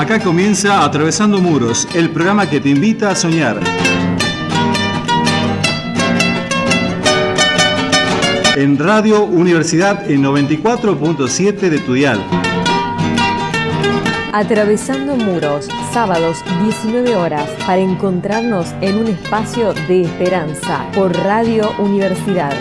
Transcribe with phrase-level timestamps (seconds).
[0.00, 3.60] Acá comienza Atravesando Muros, el programa que te invita a soñar.
[8.56, 12.18] En Radio Universidad en 94.7 de Tudial.
[14.32, 22.54] Atravesando muros, sábados 19 horas, para encontrarnos en un espacio de esperanza por Radio Universidad.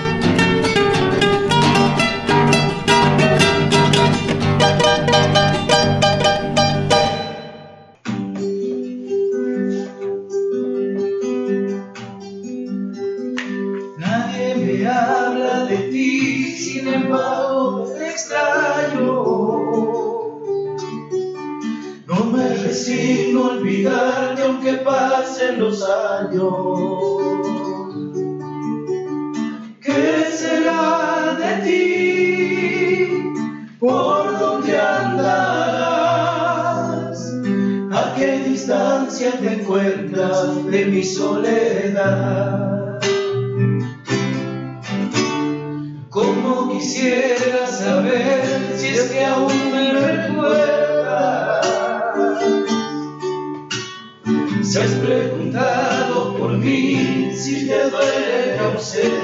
[25.39, 26.53] pasen los años.
[29.81, 33.33] ¿Qué será de ti?
[33.79, 35.19] ¿Por dónde andarás?
[37.91, 42.99] ¿A qué distancia te encuentras de mi soledad?
[46.09, 50.79] Como quisiera saber si es que aún me recuerdas.
[54.69, 55.38] se
[56.37, 59.18] por mí si te duele la ausencia.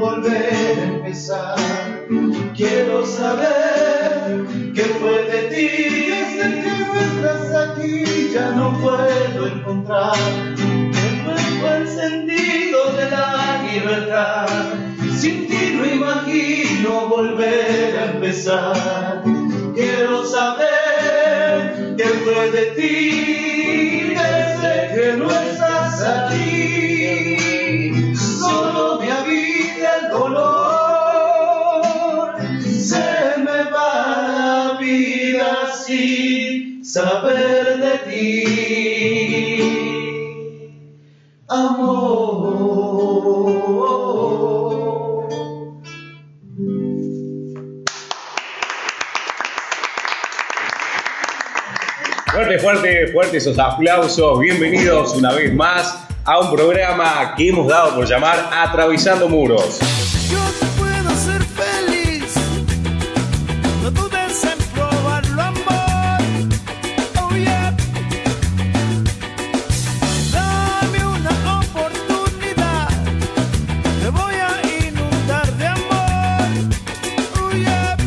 [0.00, 1.56] volver a empezar.
[2.56, 5.68] Quiero saber qué fue de ti
[6.10, 8.30] desde que no estás aquí.
[8.32, 10.16] Ya no puedo encontrar
[11.60, 14.46] fue el sentido de la libertad.
[15.18, 19.22] Sin ti no imagino volver a empezar.
[19.74, 25.69] Quiero saber qué fue de ti desde que no estás.
[53.32, 54.38] Esos aplausos.
[54.38, 59.78] Bienvenidos una vez más a un programa que hemos dado por llamar Atravesando Muros.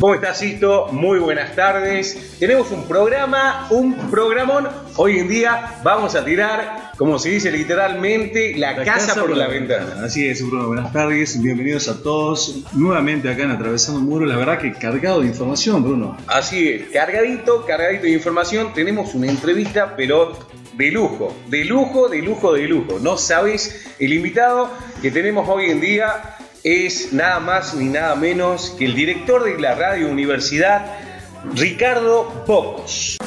[0.04, 0.88] ¿Cómo estás, Sisto?
[0.92, 2.36] Muy buenas tardes.
[2.38, 4.68] Tenemos un programa, un programón.
[4.98, 10.04] Hoy en día vamos a tirar, como se dice literalmente, la, casa, por, la, ventana.
[10.04, 10.68] Así es, Bruno.
[10.68, 12.66] Buenas tardes, bienvenidos a todos.
[12.74, 14.26] Nuevamente acá en Atravesando el Muro.
[14.26, 16.18] La verdad que cargado de información, Bruno.
[16.28, 18.74] Así es, cargadito, cargadito de información.
[18.74, 20.34] Tenemos una entrevista, pero
[20.78, 23.00] de lujo, de lujo, de lujo, de lujo.
[23.00, 24.70] No sabes el invitado
[25.02, 29.60] que tenemos hoy en día es nada más ni nada menos que el director de
[29.60, 30.98] la Radio Universidad,
[31.54, 33.18] Ricardo Pocos.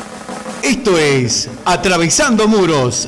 [0.63, 3.07] Esto es Atravesando Muros.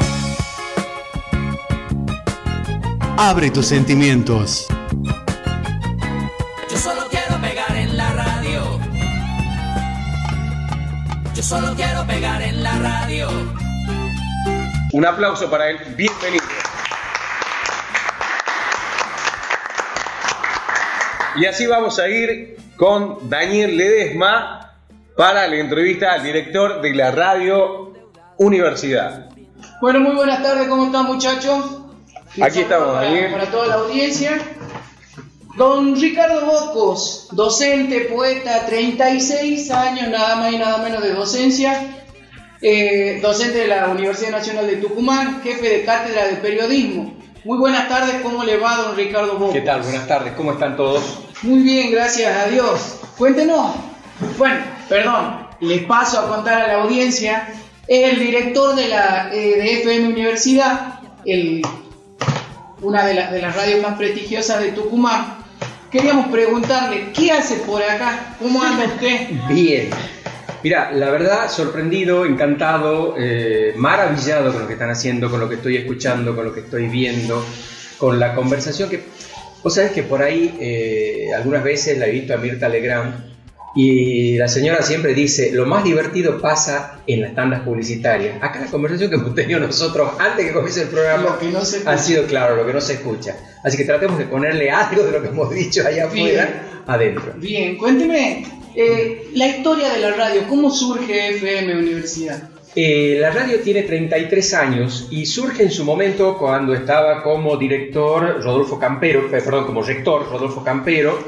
[3.17, 4.67] Abre tus sentimientos.
[6.71, 8.81] Yo solo quiero pegar en la radio.
[11.35, 13.29] Yo solo quiero pegar en la radio.
[14.93, 15.79] Un aplauso para él.
[15.97, 16.58] Bienvenido.
[21.41, 24.75] Y así vamos a ir con Daniel Ledesma
[25.17, 27.93] para la entrevista al director de la radio
[28.39, 29.31] Universidad.
[29.81, 31.83] Bueno, muy buenas tardes, ¿cómo están muchachos?
[32.43, 33.31] Aquí estamos, Daniel.
[33.31, 34.41] Para toda la audiencia.
[35.57, 42.05] Don Ricardo Bocos, docente, poeta, 36 años nada más y nada menos de docencia,
[42.61, 47.17] eh, docente de la Universidad Nacional de Tucumán, jefe de cátedra de periodismo.
[47.45, 49.55] Muy buenas tardes, ¿cómo le va, don Ricardo Bocos?
[49.55, 49.83] ¿Qué tal?
[49.83, 51.28] Buenas tardes, ¿cómo están todos?
[51.43, 53.01] Muy bien, gracias a Dios.
[53.17, 53.75] Cuéntenos.
[54.37, 57.49] Bueno, perdón, les paso a contar a la audiencia.
[57.87, 61.63] Es el director de la eh, de FM Universidad, el,
[62.83, 65.39] una de, de las radios más prestigiosas de Tucumán.
[65.91, 68.37] Queríamos preguntarle, ¿qué hace por acá?
[68.39, 69.29] ¿Cómo anda usted?
[69.49, 69.89] Bien.
[70.63, 75.55] Mira, la verdad, sorprendido, encantado, eh, maravillado con lo que están haciendo, con lo que
[75.55, 77.45] estoy escuchando, con lo que estoy viendo,
[77.97, 79.05] con la conversación que...
[79.63, 83.29] Vos sabés que por ahí eh, algunas veces la he visto a Mirta Legrand
[83.75, 88.43] y la señora siempre dice, lo más divertido pasa en las tandas publicitarias.
[88.43, 91.65] Acá la conversación que hemos tenido nosotros antes que comience el programa Lo que no
[91.65, 93.37] se ha sido claro, lo que no se escucha.
[93.63, 96.27] Así que tratemos de ponerle algo de lo que hemos dicho allá Bien.
[96.27, 97.35] afuera adentro.
[97.37, 102.49] Bien, cuénteme eh, la historia de la radio, ¿cómo surge FM Universidad?
[102.81, 108.41] Eh, la radio tiene 33 años y surge en su momento cuando estaba como director
[108.41, 111.19] Rodolfo Campero, eh, perdón, como rector Rodolfo Campero,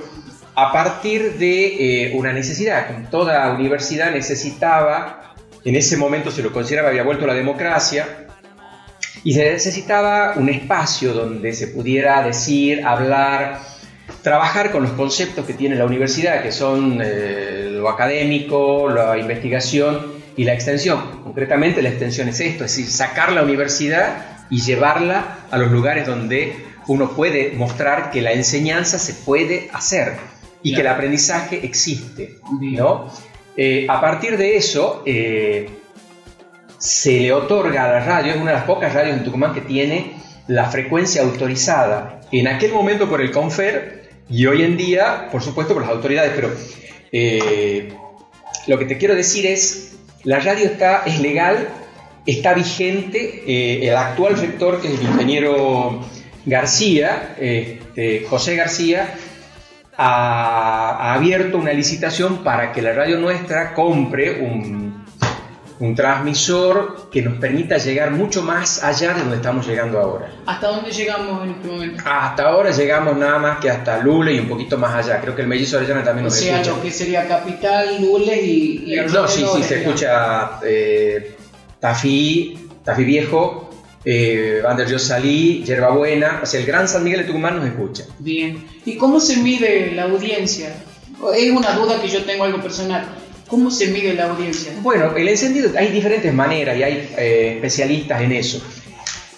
[0.55, 3.11] a partir de eh, una necesidad.
[3.11, 8.29] Toda universidad necesitaba, en ese momento se lo consideraba, había vuelto la democracia,
[9.25, 13.59] y se necesitaba un espacio donde se pudiera decir, hablar,
[14.23, 20.20] trabajar con los conceptos que tiene la universidad, que son eh, lo académico, la investigación
[20.41, 21.21] y la extensión.
[21.23, 26.07] Concretamente la extensión es esto, es decir, sacar la universidad y llevarla a los lugares
[26.07, 26.55] donde
[26.87, 30.15] uno puede mostrar que la enseñanza se puede hacer
[30.63, 32.39] y que el aprendizaje existe.
[32.59, 33.13] ¿no?
[33.55, 35.69] Eh, a partir de eso, eh,
[36.79, 39.61] se le otorga a la radio, es una de las pocas radios en Tucumán que
[39.61, 40.15] tiene
[40.47, 45.75] la frecuencia autorizada, en aquel momento por el CONFER y hoy en día, por supuesto,
[45.75, 46.51] por las autoridades, pero
[47.13, 47.93] eh,
[48.67, 49.90] lo que te quiero decir es,
[50.25, 51.69] la radio está, es legal,
[52.27, 56.01] está vigente, eh, el actual rector, que es el ingeniero
[56.47, 59.15] García, este, José García,
[59.97, 64.90] ha, ha abierto una licitación para que la radio nuestra compre un,
[65.81, 70.31] un transmisor que nos permita llegar mucho más allá de donde estamos llegando ahora.
[70.45, 72.03] ¿Hasta dónde llegamos en este momento?
[72.05, 75.21] Hasta ahora llegamos nada más que hasta Lule y un poquito más allá.
[75.23, 76.77] Creo que el mellizo Orellana también O nos sea, escucha.
[76.77, 78.93] lo que sería Capital, Lules y...
[78.93, 81.37] y No, sí, sí, se escucha eh,
[81.81, 83.71] Tafí, Tafí Viejo,
[84.05, 88.05] eh, Van der Salí, Yerbabuena, o sea, el Gran San Miguel de Tucumán nos escucha.
[88.19, 88.67] Bien.
[88.85, 90.75] ¿Y cómo se mide la audiencia?
[91.35, 93.07] Es una duda que yo tengo algo personal.
[93.51, 94.73] ¿Cómo se mide la audiencia?
[94.81, 98.63] Bueno, el encendido hay diferentes maneras y hay eh, especialistas en eso.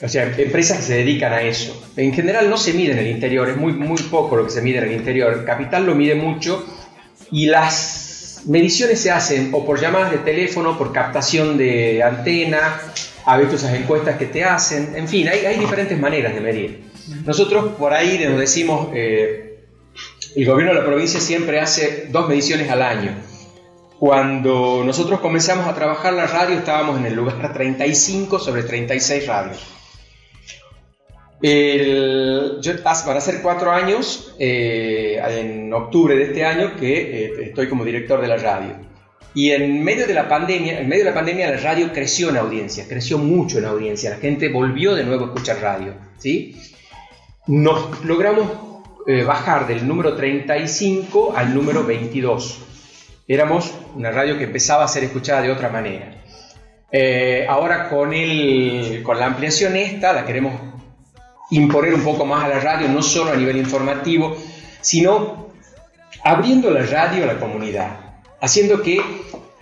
[0.02, 1.90] O sea, empresas que se dedican a eso.
[1.96, 4.60] En general no se mide en el interior, es muy, muy poco lo que se
[4.60, 5.44] mide en el interior.
[5.46, 6.62] Capital lo mide mucho
[7.30, 12.80] y las mediciones se hacen o por llamadas de teléfono, por captación de antena,
[13.24, 16.84] a ver esas encuestas que te hacen, en fin, hay, hay diferentes maneras de medir.
[17.24, 19.60] Nosotros por ahí nos decimos, eh,
[20.34, 23.31] el gobierno de la provincia siempre hace dos mediciones al año.
[24.02, 29.64] Cuando nosotros comenzamos a trabajar la radio estábamos en el lugar 35 sobre 36 radios.
[31.40, 37.32] El- yo, van a ser cuatro años, eh, en octubre de este año, que eh,
[37.42, 38.74] estoy como director de la radio.
[39.34, 42.38] Y en medio de la pandemia, en medio de la pandemia la radio creció en
[42.38, 44.10] audiencia, creció mucho en audiencia.
[44.10, 46.56] La gente volvió de nuevo a escuchar radio, ¿sí?
[47.46, 48.50] Nos logramos
[49.06, 52.62] eh, bajar del número 35 al número 22
[53.34, 56.22] éramos una radio que empezaba a ser escuchada de otra manera.
[56.90, 60.52] Eh, ahora con, el, con la ampliación esta, la queremos
[61.50, 64.36] imponer un poco más a la radio, no solo a nivel informativo,
[64.80, 65.48] sino
[66.22, 69.00] abriendo la radio a la comunidad, haciendo que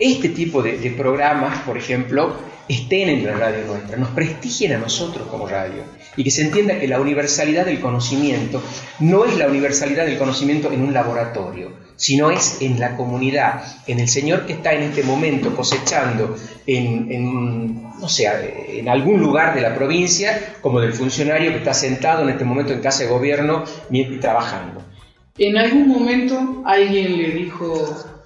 [0.00, 2.34] este tipo de, programas, por ejemplo,
[2.68, 5.82] estén en la radio nuestra, nos prestigien a nosotros como radio
[6.16, 8.62] y que se entienda que la universalidad del conocimiento
[9.00, 14.00] no es la universalidad del conocimiento en un laboratorio, sino es en la comunidad, en
[14.00, 18.26] el señor que está en este momento cosechando en, en, no sé,
[18.78, 22.72] en algún lugar de la provincia, como del funcionario que está sentado en este momento
[22.72, 24.82] en casa de gobierno y trabajando.
[25.36, 28.19] En algún momento alguien le dijo,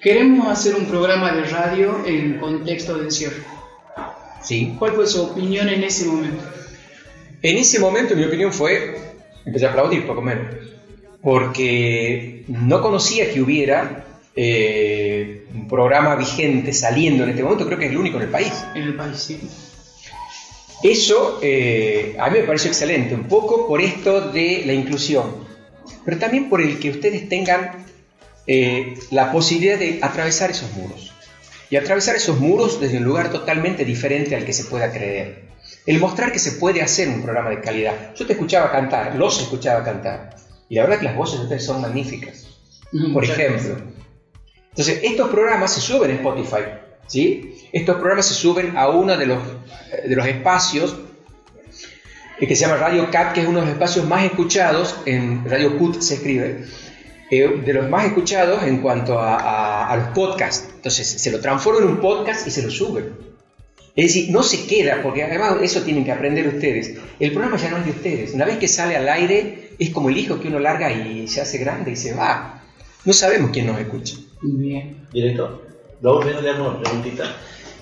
[0.00, 3.42] queremos hacer un programa de radio en contexto de encierro.
[4.42, 4.74] ¿Sí?
[4.78, 6.42] ¿Cuál fue su opinión en ese momento?
[7.42, 8.96] En ese momento mi opinión fue,
[9.44, 10.46] empecé a aplaudir poco menos,
[11.22, 17.86] porque no conocía que hubiera eh, un programa vigente saliendo en este momento, creo que
[17.86, 18.52] es el único en el país.
[18.74, 19.40] En el país, sí.
[20.82, 25.24] Eso eh, a mí me pareció excelente, un poco por esto de la inclusión,
[26.04, 27.84] pero también por el que ustedes tengan
[28.48, 31.12] eh, la posibilidad de atravesar esos muros.
[31.70, 35.48] Y atravesar esos muros desde un lugar totalmente diferente al que se pueda creer.
[35.84, 38.14] El mostrar que se puede hacer un programa de calidad.
[38.14, 40.34] Yo te escuchaba cantar, los escuchaba cantar.
[40.68, 42.46] Y la verdad que las voces de ustedes son magníficas.
[43.12, 43.76] Por ejemplo.
[44.70, 46.62] Entonces, estos programas se suben a Spotify.
[47.06, 47.54] ¿sí?
[47.72, 49.42] Estos programas se suben a uno de los,
[50.06, 50.96] de los espacios
[52.40, 55.44] eh, que se llama Radio CAT, que es uno de los espacios más escuchados, en
[55.44, 56.64] Radio CUT se escribe,
[57.30, 60.68] eh, de los más escuchados en cuanto a, a- a los podcasts.
[60.76, 63.10] Entonces se lo transforma en un podcast y se lo sube.
[63.96, 66.94] Es decir, no se queda, porque además eso tienen que aprender ustedes.
[67.18, 68.32] El programa ya no es de ustedes.
[68.32, 71.40] Una vez que sale al aire, es como el hijo que uno larga y se
[71.40, 72.62] hace grande y se va.
[73.04, 74.14] No sabemos quién nos escucha.
[74.40, 75.04] Bien.
[75.12, 75.66] Director,
[76.00, 77.36] le hago una preguntita.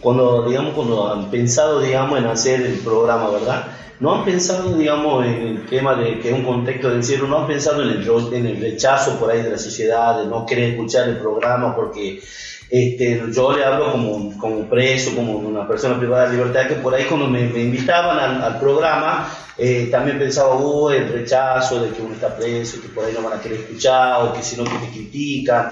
[0.07, 3.65] Cuando, digamos, cuando han pensado, digamos, en hacer el programa, ¿verdad?
[3.99, 7.27] ¿No han pensado, digamos, en el tema de que es un contexto de encierro?
[7.27, 11.09] ¿No han pensado en el, rechazo por ahí de la sociedad, de no querer escuchar
[11.09, 11.75] el programa?
[11.75, 12.23] Porque
[12.71, 16.95] este, yo le hablo como, como preso, como una persona privada de libertad, que por
[16.95, 22.15] ahí cuando me, invitaban al, programa, eh, también pensaba, uh, el rechazo de que uno
[22.15, 24.87] está preso, que por ahí no van a querer escuchar, o que si no que
[24.87, 25.69] te critican.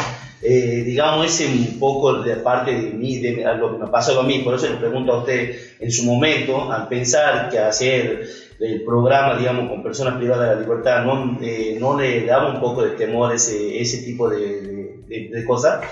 [0.47, 4.25] Eh, digamos, ese un poco de parte de mí, de lo que me pasó a
[4.25, 8.29] mí, por eso le pregunto a usted en su momento, al pensar que hacer
[8.61, 12.61] el programa, digamos, con personas privadas de la libertad, ¿no, eh, no le daba un
[12.61, 15.83] poco de temor ese, ese tipo de, de- de- de cosas?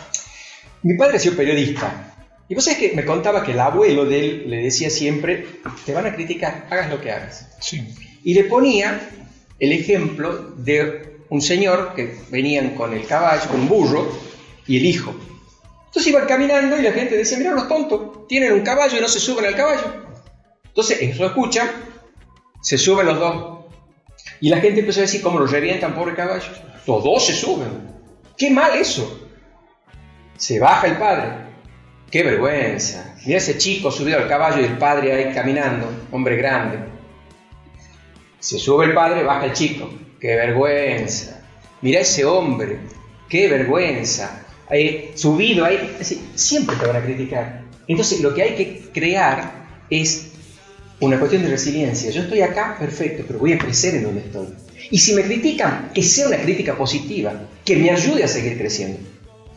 [0.83, 2.13] Mi padre ha sido periodista.
[2.49, 5.47] Y vos sabés que me contaba que el abuelo de él le decía siempre,
[5.87, 7.49] te van a criticar, hagas lo que hagas.
[8.23, 9.01] Y le ponía
[9.59, 14.32] el ejemplo de un señor que venían con el caballo, con un burro,
[14.67, 15.15] y el hijo.
[15.87, 19.09] Entonces iban caminando y la gente decía, mira los tontos, tienen un caballo y no
[19.09, 20.03] se suben al caballo.
[20.65, 21.71] Entonces ellos lo escuchan,
[22.63, 23.67] se suben los dos.
[24.41, 26.51] Y la gente empezó a decir, ¿cómo lo revientan, pobre caballo?
[26.87, 27.93] Los dos se suben.
[28.37, 29.29] Qué mal eso.
[30.37, 31.31] Se baja el padre.
[32.11, 33.15] Qué vergüenza.
[33.25, 36.79] Mira ese chico subido al caballo y el padre ahí caminando, hombre grande.
[38.41, 39.89] Se sube el padre, baja el chico.
[40.21, 41.41] Qué vergüenza.
[41.81, 42.81] Mira ese hombre.
[43.29, 44.42] Qué vergüenza.
[44.73, 45.79] Ahí, subido ahí.
[46.35, 47.63] Siempre te van a criticar.
[47.87, 49.53] Entonces lo que hay que crear
[49.91, 50.29] es
[50.99, 52.11] una cuestión de resiliencia.
[52.11, 54.47] Yo estoy acá, perfecto, pero voy a crecer en donde estoy.
[54.91, 58.99] Y si me critican, que sea una crítica positiva, que me ayude a seguir creciendo.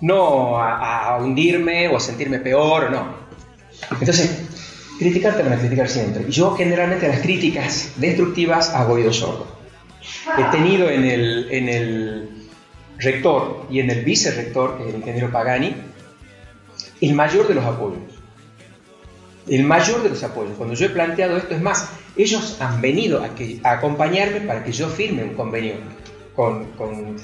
[0.01, 3.15] No a, hundirme o a sentirme peor o no.
[3.98, 4.29] Entonces,
[5.00, 6.25] criticar te van a criticar siempre.
[6.29, 9.48] Yo generalmente las críticas destructivas hago oído sordo.
[10.38, 12.29] He tenido en el, en el
[13.00, 15.75] rector y en el vicerrector, que es el ingeniero Pagani,
[17.02, 18.00] el mayor de los apoyos.
[19.48, 20.54] El mayor de los apoyos.
[20.58, 24.64] Cuando yo he planteado esto, es más, ellos han venido a, que- a acompañarme para
[24.64, 25.75] que yo firme un convenio
[26.36, 27.18] con, con,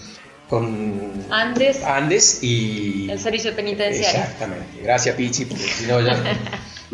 [0.48, 3.08] con Andes, Andes y...
[3.10, 4.22] el servicio penitenciario.
[4.22, 4.82] Exactamente.
[4.84, 6.16] Gracias, Pichi, porque si no ya...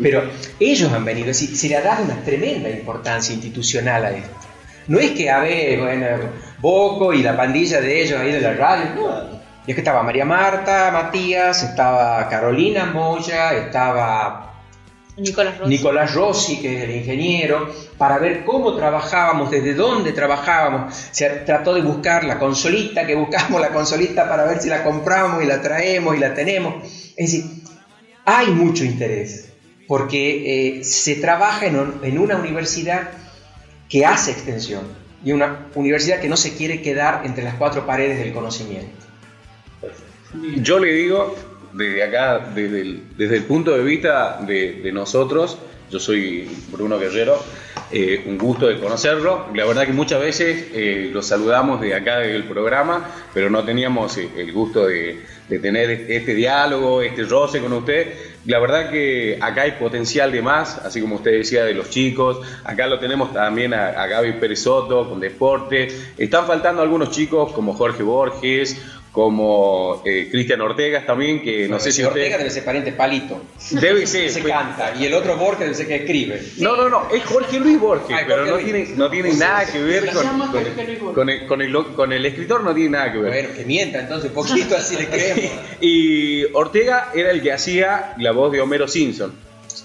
[0.00, 0.22] Pero
[0.60, 4.30] ellos han venido, es decir, se le ha dado una tremenda importancia institucional a esto.
[4.86, 6.06] No es que a ver, bueno,
[6.60, 9.38] Boco y la pandilla de ellos ahí de la radio, no.
[9.66, 14.54] Y es que estaba María Marta, Matías, estaba Carolina Moya, estaba
[15.18, 15.70] Nicolás Rossi.
[15.70, 20.94] Nicolás Rossi, que es el ingeniero, para ver cómo trabajábamos, desde dónde trabajábamos.
[20.94, 25.42] Se trató de buscar la consolita, que buscamos la consolita para ver si la compramos
[25.44, 26.74] y la traemos y la tenemos.
[27.14, 27.44] Es decir,
[28.24, 29.52] hay mucho interés,
[29.86, 33.10] porque eh, se trabaja en una universidad
[33.88, 38.18] que hace extensión y una universidad que no se quiere quedar entre las cuatro paredes
[38.18, 39.08] del conocimiento.
[40.62, 41.34] Yo le digo,
[41.72, 45.58] desde acá, desde el, desde el punto de vista de, nosotros,
[45.90, 47.42] yo soy Bruno Guerrero,
[47.90, 49.46] eh, un gusto de conocerlo.
[49.54, 54.18] La verdad que muchas veces eh, lo saludamos de acá del programa, pero no teníamos
[54.18, 58.12] eh, el gusto de, de tener este diálogo, este roce con usted.
[58.48, 62.40] La verdad que acá hay potencial de más, así como usted decía de los chicos.
[62.64, 65.88] Acá lo tenemos también a, Gaby Pérez Soto con deporte.
[66.16, 71.90] Están faltando algunos chicos como Jorge Borges, como eh, Cristian Ortegas también, que no sé
[71.92, 72.38] si Ortega usted...
[72.38, 73.40] debe ser pariente palito.
[73.72, 74.52] Debe ser, Se pues.
[74.52, 74.94] canta.
[74.98, 76.42] Y el otro Borges debe ser que escribe.
[76.58, 78.64] No, no, no, es Jorge Luis Borges, Ah, pero Jorge no Luis.
[78.64, 82.74] tiene, no tiene nada que ver con, con, el, con, el, con el escritor, no
[82.74, 83.32] tiene nada que ver.
[83.32, 85.52] Bueno, que mienta entonces un poquito, así le creemos.
[85.80, 89.32] Y Ortega era el que hacía la voz de Homero Simpson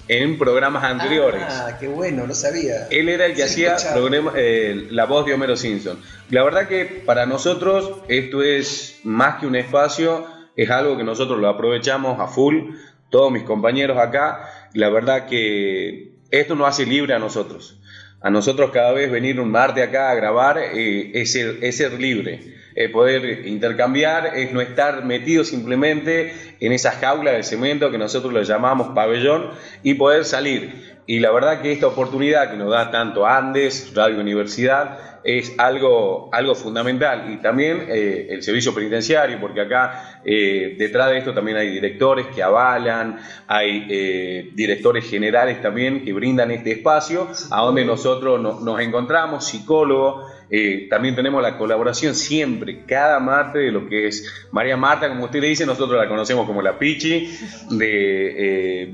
[0.08, 1.44] en programas anteriores.
[1.48, 2.88] Ah, qué bueno, no sabía.
[2.90, 6.00] Él era el que Sí, hacía programa- eh, la voz de Homero Simpson.
[6.30, 10.25] La verdad que para nosotros esto es más que un espacio,
[10.56, 12.75] es algo que nosotros lo aprovechamos a full,
[13.10, 14.70] todos mis compañeros acá.
[14.74, 17.80] La verdad que esto nos hace libre a nosotros.
[18.22, 21.94] A nosotros cada vez venir un martes acá a grabar eh, es, ser, es ser
[22.00, 27.98] libre, es poder intercambiar, es no estar metido simplemente en esa jaula de cemento que
[27.98, 29.50] nosotros lo llamamos pabellón
[29.84, 30.94] y poder salir.
[31.06, 36.30] Y la verdad que esta oportunidad que nos da tanto Andes, Radio Universidad, es algo,
[36.32, 37.30] algo fundamental.
[37.34, 42.27] Y también eh, el servicio penitenciario, porque acá eh, detrás de esto también hay directores
[42.27, 48.62] que avalan, hay eh, directores generales también que brindan este espacio, a donde nosotros no-
[48.62, 54.48] nos encontramos, psicólogos, Eh, también tenemos la colaboración siempre, cada martes, de lo que es
[54.52, 57.30] María Marta, como usted le dice, nosotros la conocemos como la Pichi,
[57.72, 58.94] de eh,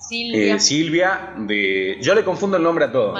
[0.00, 0.54] Silvia.
[0.54, 1.98] eh, Silvia, de.
[2.00, 3.18] Yo le confundo el nombre a todos.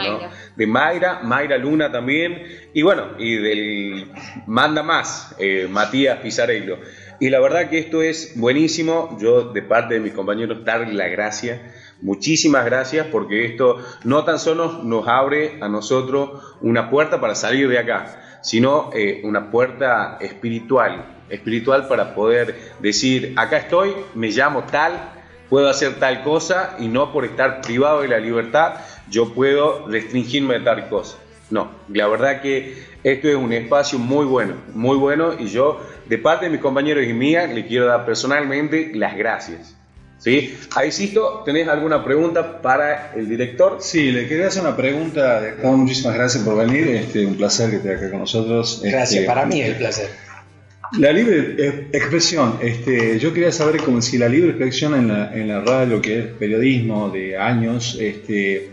[0.57, 2.43] De Mayra, Mayra Luna también,
[2.75, 4.11] y bueno, y del
[4.47, 6.79] Manda Más, eh, Matías Pizarello.
[7.21, 9.19] Y la verdad que esto es buenísimo.
[9.21, 11.61] Yo, de parte de mis compañeros, darle la gracia.
[12.03, 17.69] Muchísimas gracias porque esto no tan solo nos abre a nosotros una puerta para salir
[17.69, 24.65] de acá, sino eh, una puerta espiritual, espiritual para poder decir, acá estoy, me llamo
[24.65, 25.13] tal,
[25.51, 28.77] puedo hacer tal cosa y no por estar privado de la libertad
[29.11, 31.19] yo puedo restringirme de tal cosa.
[31.51, 36.17] No, la verdad que esto es un espacio muy bueno, muy bueno y yo de
[36.17, 39.77] parte de mis compañeros y mía le quiero dar personalmente las gracias.
[40.21, 40.55] ¿Sí?
[40.77, 43.79] Ahí, Sisto, ¿tenés alguna pregunta para el director?
[43.81, 45.41] Sí, le quería hacer una pregunta.
[45.55, 46.89] Gustavo, muchísimas gracias por venir.
[46.89, 48.83] Este, un placer que esté acá con nosotros.
[48.85, 50.11] Gracias, Este, para mí es el placer.
[50.99, 55.33] La libre eh, expresión, este, yo quería saber como si la libre expresión en la,
[55.33, 58.73] en la radio, que es periodismo de años, este,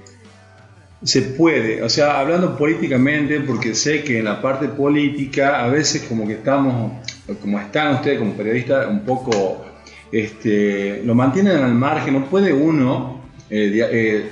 [1.03, 6.03] se puede, o sea, hablando políticamente, porque sé que en la parte política a veces
[6.09, 6.91] como que estamos,
[7.39, 9.66] como están ustedes como periodistas, un poco,
[10.11, 14.29] este, lo mantienen al margen, no puede uno, eh, eh,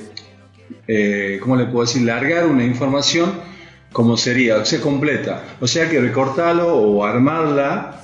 [0.88, 3.32] eh, ¿cómo le puedo decir?, largar una información
[3.92, 5.44] como sería, o sea, completa.
[5.62, 8.02] O sea que recortarlo o armarla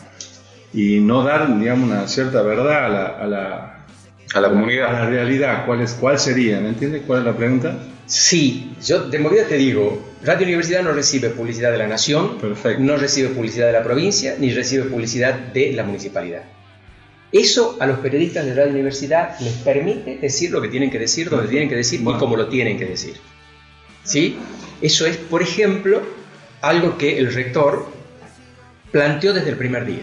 [0.74, 3.86] y no dar, digamos, una cierta verdad a la, a la,
[4.34, 4.88] A la comunidad.
[4.88, 5.66] a la realidad.
[5.66, 6.62] ¿Cuál, es, ¿Cuál sería?
[6.62, 7.78] ¿Me entiendes cuál es la pregunta?
[8.06, 12.82] Sí, yo de movida te digo, Radio Universidad no recibe publicidad de la nación, Perfecto.
[12.84, 16.44] no recibe publicidad de la provincia, ni recibe publicidad de la municipalidad.
[17.32, 21.30] Eso a los periodistas de Radio Universidad les permite decir lo que tienen que decir,
[21.30, 23.16] donde tienen que decir y cómo lo tienen que decir.
[24.04, 24.38] ¿Sí?
[24.82, 26.02] Eso es, por ejemplo,
[26.62, 27.88] algo que el rector
[28.92, 30.02] planteó desde el primer día.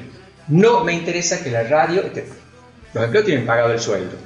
[0.48, 2.02] No me interesa que la radio...
[2.02, 4.16] los empleados tienen pagado el sueldo.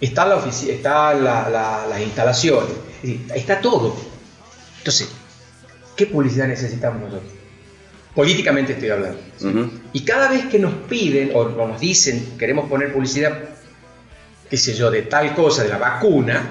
[0.00, 2.70] Está la ofici- está la- la- las instalaciones,
[3.34, 3.96] está todo.
[4.78, 5.10] Entonces,
[5.96, 7.32] ¿qué publicidad necesitamos nosotros?
[8.14, 9.18] Políticamente estoy hablando.
[9.42, 9.70] Ujú.
[9.96, 13.32] Y cada vez que nos piden o, nos dicen queremos poner publicidad,
[14.50, 16.46] qué sé yo, de tal cosa, de la vacuna,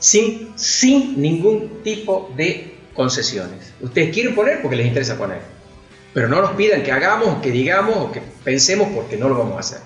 [0.00, 3.72] sin, sin ningún tipo de concesiones.
[3.80, 5.38] Ustedes quieren poner porque les interesa poner.
[6.14, 9.54] Pero no nos pidan que hagamos, que digamos o que pensemos porque no lo vamos
[9.54, 9.78] a hacer.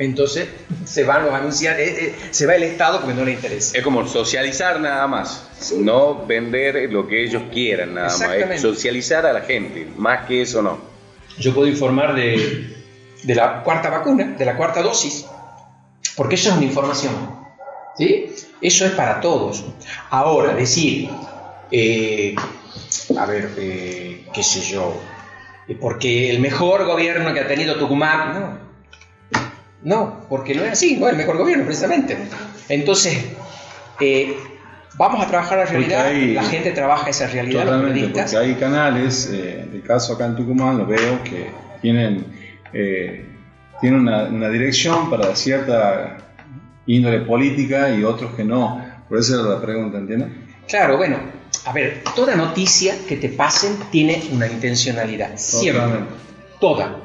[0.00, 0.48] Entonces
[0.84, 3.78] se van los anunciar, eh, eh, se va el Estado porque no le interesa.
[3.78, 9.24] Es como socializar nada más, no vender lo que ellos quieran nada más, es socializar
[9.24, 10.91] a la gente, más que eso no.
[11.38, 12.76] Yo puedo informar de,
[13.22, 15.26] de la cuarta vacuna, de la cuarta dosis,
[16.16, 17.12] porque eso es una información.
[17.96, 18.26] ¿sí?
[18.60, 19.64] Eso es para todos.
[20.10, 21.08] Ahora, decir,
[21.70, 22.34] eh,
[23.18, 25.00] a ver, eh, qué sé yo,
[25.68, 28.72] eh, porque el mejor gobierno que ha tenido Tucumán, no.
[29.84, 32.16] No, porque no es así, no es el mejor gobierno precisamente.
[32.68, 33.18] Entonces,
[34.96, 38.32] vamos a trabajar la realidad, hay- la gente trabaja esa realidad, los Totalmente, periodistas.
[38.32, 41.50] porque hay canales, eh, el caso acá en Tucumán lo veo, que
[41.80, 42.24] tienen,
[42.72, 43.26] eh,
[43.80, 46.18] tienen una, una dirección para cierta
[46.86, 48.84] índole política y otros que no.
[49.08, 50.28] Por eso era la pregunta, ¿entiendes?
[50.68, 51.18] Claro, bueno,
[51.66, 55.82] a ver, toda noticia que te pasen tiene una intencionalidad, siempre.
[55.82, 56.12] Totalmente.
[56.60, 56.96] Toda.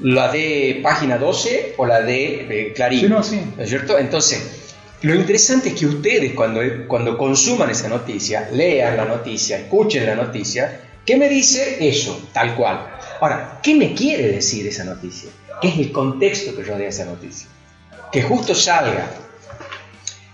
[0.00, 3.00] La de página 12 o la de eh, Clarín.
[3.00, 3.40] Sí, no, sí.
[3.56, 3.98] ¿No es cierto?
[3.98, 4.65] Entonces,
[5.02, 10.14] lo interesante es que ustedes cuando, cuando consuman esa noticia, lean la noticia, escuchen la
[10.14, 12.28] noticia, ¿qué me dice eso?
[12.32, 12.86] Tal cual.
[13.20, 15.30] Ahora, ¿qué me quiere decir esa noticia?
[15.60, 17.48] ¿Qué es el contexto que rodea esa noticia?
[18.12, 19.10] Que justo salga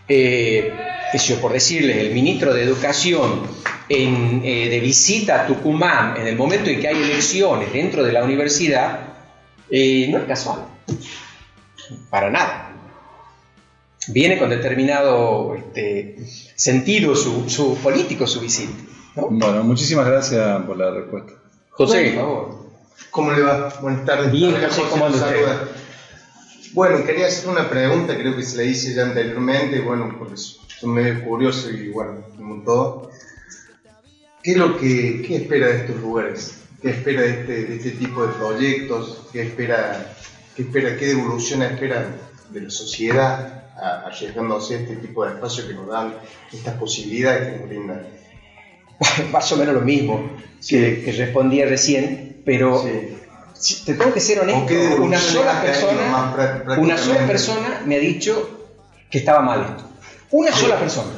[0.09, 0.72] eh,
[1.14, 3.42] yo, por decirles, el ministro de Educación
[3.88, 8.25] eh, de visita a Tucumán en el momento en que hay elecciones dentro de la
[8.25, 9.01] universidad,
[9.70, 10.66] eh, no es casual.
[12.11, 12.71] Para nada.
[14.08, 16.16] Viene con determinado este,
[16.56, 18.72] sentido su, su político su visita.
[19.14, 19.28] ¿no?
[19.30, 21.32] Bueno, muchísimas gracias por la respuesta.
[21.70, 22.62] José, por favor.
[23.10, 23.68] ¿Cómo le va?
[23.80, 24.32] Buenas tardes.
[24.32, 25.56] Bien, José, ¿cómo anda te usted?
[26.72, 30.90] Bueno, quería hacer una pregunta, creo que se la hice ya anteriormente, bueno, porque soy
[30.90, 33.10] medio curioso y bueno, como todo.
[34.42, 36.58] ¿Qué es lo que qué espera de estos lugares?
[36.80, 39.28] ¿Qué espera de este, de este tipo de proyectos?
[39.32, 40.16] ¿Qué espera,
[40.56, 42.08] qué espera, qué devolución espera
[42.50, 46.14] de la sociedad a- arriesgándose a este tipo de espacios que nos dan
[46.52, 48.06] estas posibilidades que nos brindan?
[49.32, 50.30] Más o menos lo mismo
[50.66, 53.16] que, que respondía recién, pero Sí.
[53.54, 55.02] si- te tengo que ser ¿O qué honesto.
[55.02, 56.35] Una sola persona
[56.78, 58.61] Una sola persona me ha dicho
[59.11, 59.85] que estaba mal esto.
[60.30, 61.11] Una sola persona.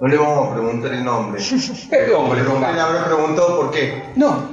[0.00, 1.42] No le vamos a preguntar el nombre.
[1.50, 4.04] Le Usted le habrá preguntado por qué.
[4.14, 4.48] No,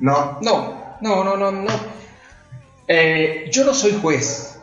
[0.00, 0.38] No.
[0.42, 1.70] no, no, no, no, no.
[2.86, 4.53] Eh, yo no soy juez,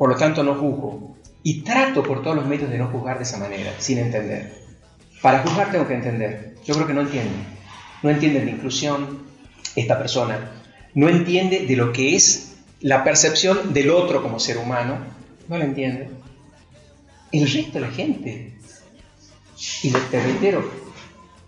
[0.00, 1.14] por lo tanto no juzgo.
[1.42, 4.50] Y trato por todos los medios de no juzgar de esa manera, sin entender.
[5.20, 6.54] Para juzgar tengo que entender.
[6.64, 7.34] Yo creo que no entiende.
[8.02, 9.18] No entiende de inclusión
[9.76, 10.52] esta persona.
[10.94, 14.96] No entiende de lo que es la percepción del otro como ser humano.
[15.48, 16.08] No la entiende.
[17.30, 18.54] El resto de la gente.
[19.82, 20.66] Y lo- te reitero,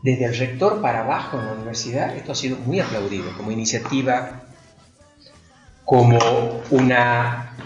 [0.02, 4.42] desde el rector para abajo en la universidad, esto ha sido muy aplaudido como iniciativa,
[5.86, 6.18] como
[6.70, 7.56] una,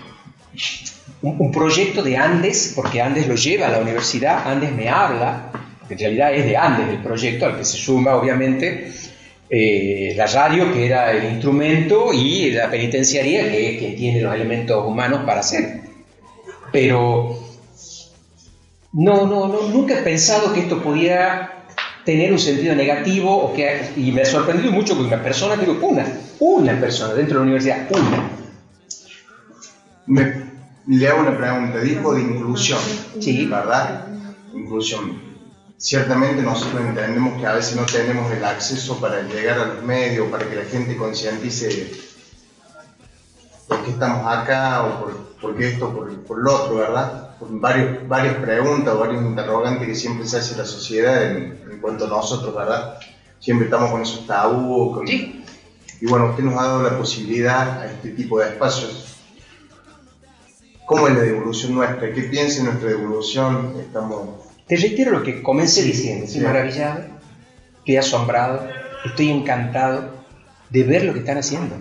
[1.23, 5.51] un, proyecto de Andes, porque Andes lo lleva a la universidad, Andes me habla,
[5.89, 8.91] en realidad es de Andes el proyecto, al que se suma obviamente
[9.49, 14.85] eh, la radio, que era el instrumento, y la penitenciaría, que quien tiene los elementos
[14.87, 15.81] humanos para hacer.
[16.73, 17.39] Pero
[18.93, 21.65] no, no, no, nunca he pensado que esto pudiera
[22.05, 25.77] tener un sentido negativo o que, y me ha sorprendido mucho que una persona, digo,
[25.83, 26.07] una,
[26.39, 28.31] una persona dentro de la universidad, una,
[30.07, 30.46] Me-
[30.87, 31.81] le hago una pregunta.
[31.81, 32.81] Dijo de inclusión.
[33.21, 33.47] Sí.
[33.47, 34.07] ¿Verdad?
[34.55, 35.21] Inclusión.
[35.79, 40.29] Ciertamente nosotros entendemos que a veces no tenemos el acceso para llegar a los medios,
[40.31, 41.93] para que la gente concientice
[43.69, 47.37] por qué estamos acá o por, por qué esto, por, por lo otro, ¿verdad?
[47.39, 51.79] Por varios, varias preguntas o varios interrogantes que siempre se hace la sociedad en, en
[51.81, 52.99] cuanto a nosotros, ¿verdad?
[53.39, 55.45] Siempre estamos con esos tabús, con, Sí.
[56.01, 59.06] y bueno, usted nos ha dado la posibilidad a este tipo de espacios.
[60.87, 62.13] ¿Cómo es la devolución nuestra?
[62.13, 63.75] ¿Qué piensa en nuestra devolución?
[63.81, 64.29] Estamos...
[64.67, 66.47] Te reitero lo que comencé diciendo, estoy Sí.
[66.47, 67.05] maravillado,
[67.79, 68.67] estoy asombrado,
[69.05, 70.11] estoy encantado
[70.71, 71.77] de ver lo que están haciendo.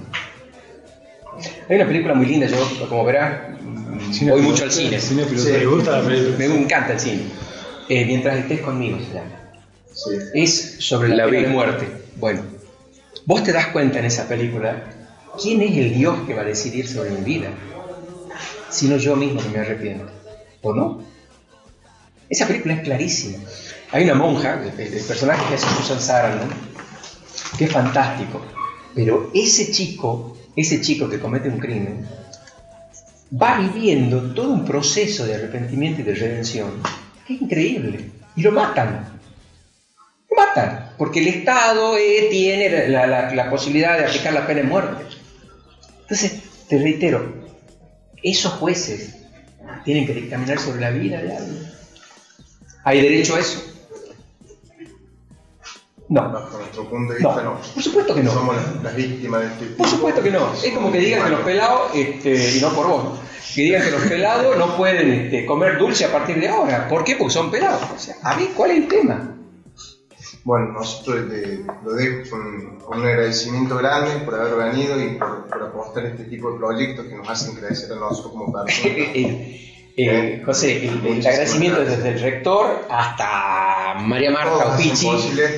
[1.69, 4.99] Hay una película muy linda, yo como verás, mm, voy mucho al cine.
[4.99, 5.25] Cine.
[5.35, 5.45] Sí.
[5.51, 6.37] ¿Te gusta la película?
[6.37, 7.23] Me encanta el cine.
[7.89, 9.31] Eh, mientras estés conmigo se llama.
[9.93, 10.11] Sí.
[10.33, 11.43] Es sobre la, La pena vi.
[11.45, 11.87] de muerte.
[12.17, 12.41] Bueno,
[13.25, 14.83] vos te das cuenta en esa película
[15.41, 17.47] quién es el Dios que va a decidir sobre mi vida,
[18.75, 20.11] sino yo mismo que me arrepiento.
[20.61, 21.03] ¿O no?
[22.29, 23.38] Esa película es clarísima.
[23.91, 26.49] Hay una monja, el, personaje que hace Susan Sarandon,
[27.57, 28.41] que es fantástico,
[28.95, 32.05] pero ese chico, ese chico que comete un crimen,
[33.41, 36.81] va viviendo todo un proceso de arrepentimiento y de redención
[37.29, 38.09] es increíble.
[38.35, 39.19] Y lo matan.
[40.29, 40.91] Lo matan.
[40.97, 45.03] Porque el Estado eh, tiene la, la- la posibilidad de aplicar la pena de muerte.
[46.01, 47.44] Entonces, te reitero,
[48.29, 49.15] esos jueces
[49.83, 51.71] tienen que dictaminar sobre la vida de alguien.
[52.83, 53.63] ¿Hay derecho a eso?
[56.07, 56.31] No.
[56.31, 57.59] Bajo nuestro punto de No, vista, no.
[57.73, 58.31] por supuesto que no.
[58.31, 60.53] Somos las, las víctimas de este Por supuesto que no.
[60.53, 63.19] Es como que digan que los pelados, este, y no por vos,
[63.55, 66.88] que digan que los pelados no pueden este, comer dulce a partir de ahora.
[66.88, 67.15] ¿Por qué?
[67.15, 67.81] Porque son pelados.
[67.95, 69.35] O sea, a ver, ¿cuál es el tema?
[70.45, 71.25] Bueno, nosotros
[71.84, 76.25] lo dejo con, con un agradecimiento grande por haber venido y por, por apostar este
[76.25, 78.95] tipo de proyectos que nos hacen crecer a nosotros como personas.
[79.97, 85.08] Eh, eh, José, el, el agradecimiento desde el rector hasta María Marta Opichi,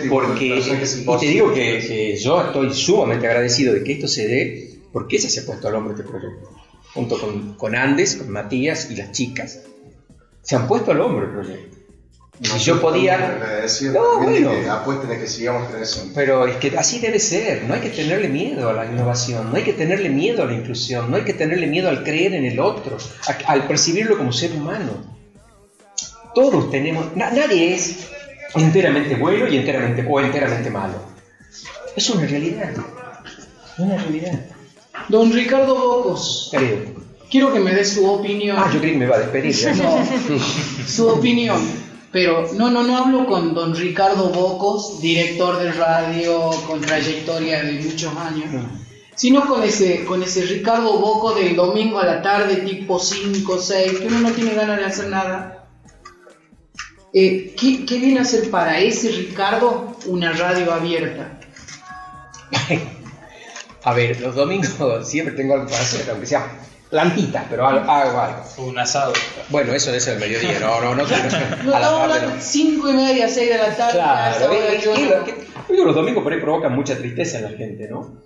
[0.07, 4.79] por porque, y te digo que, yo estoy sumamente agradecido de que esto se dé,
[4.93, 6.51] porque ella se ha puesto al hombro este proyecto,
[6.93, 9.63] junto con, con Andes, con Matías y las chicas,
[10.43, 11.76] se han puesto al hombro el proyecto.
[12.39, 13.15] Y si yo podía...
[13.15, 14.51] Agradecido No, bueno.
[14.51, 16.11] que apuesten a que sigamos creciendo.
[16.13, 19.55] Pero es que así debe ser, no hay que tenerle miedo a la innovación, no
[19.57, 22.45] hay que tenerle miedo a la inclusión, no hay que tenerle miedo al creer en
[22.45, 22.97] el otro,
[23.27, 25.17] a- al percibirlo como ser humano.
[26.35, 28.07] Todos tenemos, na- nadie es
[28.55, 30.95] enteramente bueno y enteramente o enteramente malo.
[31.95, 34.39] Es una realidad, es una realidad.
[35.09, 36.79] Don Ricardo Bocos, Creo.
[37.31, 38.57] quiero que me dé su opinión.
[38.59, 39.55] Ah, yo creí que me iba a despedir.
[39.77, 40.05] No,
[40.87, 41.87] su opinión.
[42.17, 47.73] Pero no, no, no hablo con don Ricardo Bocos, director de radio con trayectoria de
[47.73, 48.49] muchos años,
[49.13, 53.99] sino con ese, con ese Ricardo Boco del domingo a la tarde, tipo 5, 6,
[53.99, 55.67] que uno no tiene ganas de hacer nada.
[57.13, 61.39] Eh, ¿qué, ¿Qué viene a ser para ese Ricardo una radio abierta?
[63.83, 64.73] A ver, los domingos
[65.07, 68.43] siempre tengo algo para hacer, aunque sea plantitas, pero algo, algo.
[68.57, 69.13] Un asado.
[69.49, 71.07] Bueno, eso ser el mediodía, no, no, no, no,
[71.65, 72.41] No, a la tarde no.
[72.41, 73.93] 5 y media, 6 de la tarde.
[73.93, 74.81] Claro, es
[75.25, 75.33] que,
[75.73, 78.21] digo, los domingos por ahí provocan mucha tristeza en la gente, ¿no?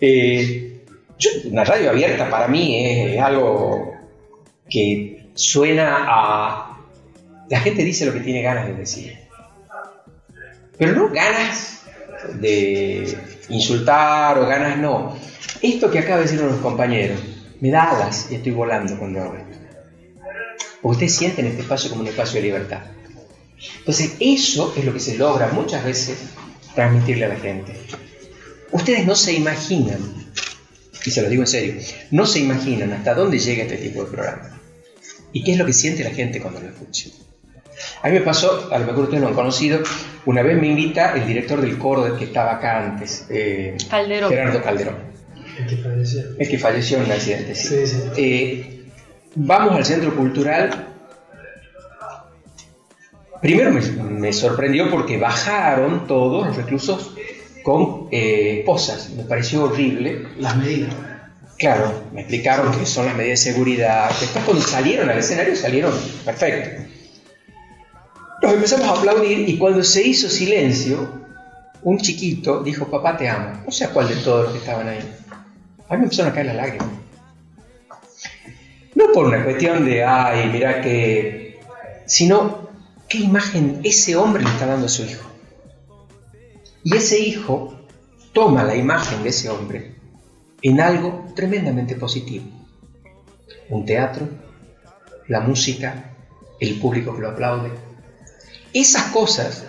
[0.00, 0.84] Eh,
[1.18, 3.94] yo- una radio abierta para mí es, es algo
[4.68, 6.78] que suena a...
[7.48, 9.18] La gente dice lo que tiene ganas de decir.
[10.78, 11.82] Pero no ganas
[12.34, 13.16] de
[13.50, 15.16] insultar o ganas no.
[15.60, 17.20] Esto que acaba de decir uno de los compañeros,
[17.62, 19.40] me da alas y estoy volando cuando hablo.
[20.82, 22.80] Porque ustedes sienten este espacio como un espacio de libertad.
[23.78, 26.18] Entonces, eso es lo que se logra muchas veces
[26.74, 27.72] transmitirle a la gente.
[28.72, 30.00] Ustedes no se imaginan,
[31.06, 31.74] y se lo digo en serio,
[32.10, 34.60] no se imaginan hasta dónde llega este tipo de programa.
[35.32, 37.10] ¿Y qué es lo que siente la gente cuando lo escucha?
[38.02, 39.80] A mí me pasó, a lo mejor ustedes lo han conocido,
[40.26, 44.30] una vez me invita el director del coro que estaba acá antes, eh, Calderón.
[44.30, 45.12] Gerardo Calderón.
[45.58, 46.22] El que falleció.
[46.38, 47.68] El que falleció en un accidente, sí.
[47.68, 48.02] Sí, sí.
[48.16, 48.84] Eh,
[49.34, 50.88] vamos al centro cultural.
[53.40, 57.12] Primero me, me sorprendió porque bajaron todos los reclusos
[57.62, 59.10] con eh, esposas.
[59.10, 60.28] Me pareció horrible.
[60.38, 60.94] Las medidas.
[61.58, 64.10] Claro, me explicaron que son las medidas de seguridad.
[64.20, 65.92] Después cuando salieron al escenario salieron
[66.24, 66.82] perfecto.
[68.42, 71.22] Nos empezamos a aplaudir y cuando se hizo silencio,
[71.82, 73.62] un chiquito dijo, papá te amo.
[73.64, 74.98] No sé a cuál de todos los que estaban ahí.
[75.92, 76.88] A mí me empezaron a caer las lágrimas.
[78.94, 81.60] No por una cuestión de, ay, mira que...
[82.06, 82.70] Sino,
[83.10, 85.28] ¿qué imagen ese hombre le está dando a su hijo?
[86.82, 87.74] Y ese hijo
[88.32, 89.96] toma la imagen de ese hombre
[90.62, 92.46] en algo tremendamente positivo.
[93.68, 94.26] Un teatro,
[95.28, 96.14] la música,
[96.58, 97.70] el público que lo aplaude.
[98.72, 99.66] Esas cosas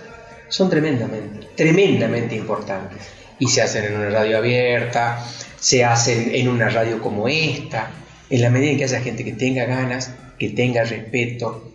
[0.47, 3.09] son tremendamente, tremendamente importantes.
[3.39, 5.21] Y se hacen en una radio abierta,
[5.63, 7.89] se hacen en una radio como esta,
[8.29, 11.71] en la medida en que haya gente que tenga ganas, que tenga respeto,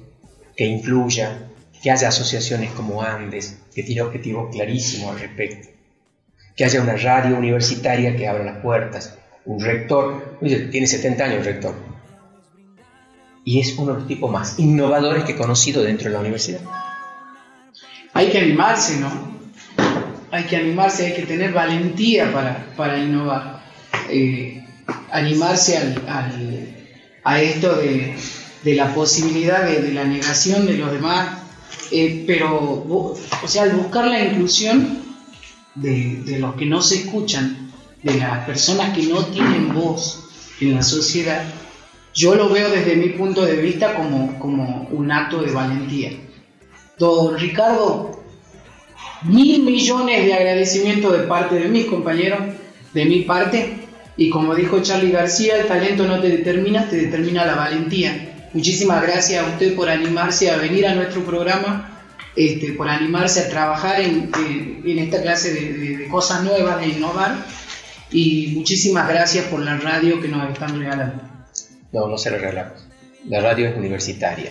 [0.54, 1.48] que influya,
[1.82, 5.68] que haya asociaciones como Andes, que tiene objetivos clarísimos al respecto,
[6.54, 10.36] que haya una radio universitaria que abra las puertas, un rector,
[10.70, 11.74] tiene 70 años el rector,
[13.42, 16.60] y es uno de los tipos más innovadores que he conocido dentro de la universidad.
[18.12, 19.10] Hay que animarse, ¿no?
[20.30, 23.57] Hay que animarse, hay que tener valentía para, para innovar.
[24.10, 24.64] Eh,
[25.10, 26.74] animarse al,
[27.24, 28.14] a esto de,
[28.64, 31.38] de la posibilidad de, la negación de los demás,
[31.90, 35.02] eh, pero, o sea, al buscar la inclusión
[35.74, 37.70] de, de los que no se escuchan,
[38.02, 40.28] de las personas que no tienen voz
[40.60, 41.44] en la sociedad,
[42.14, 46.12] yo lo veo desde mi punto de vista como, como un acto de valentía.
[46.98, 48.22] Don Ricardo,
[49.22, 52.40] mil millones de agradecimientos de parte de mis compañeros,
[52.92, 53.77] de mi parte,
[54.18, 58.48] y como dijo Charlie García, el talento no te determina, te determina la valentía.
[58.52, 62.02] Muchísimas gracias a usted por animarse a venir a nuestro programa,
[62.36, 66.88] este, por animarse a trabajar en, en- en esta clase de, de- cosas nuevas, de
[66.88, 67.36] innovar,
[68.10, 71.22] y muchísimas gracias por la radio que nos están regalando.
[71.92, 72.86] No, no se lo regalamos.
[73.28, 74.50] La radio es universitaria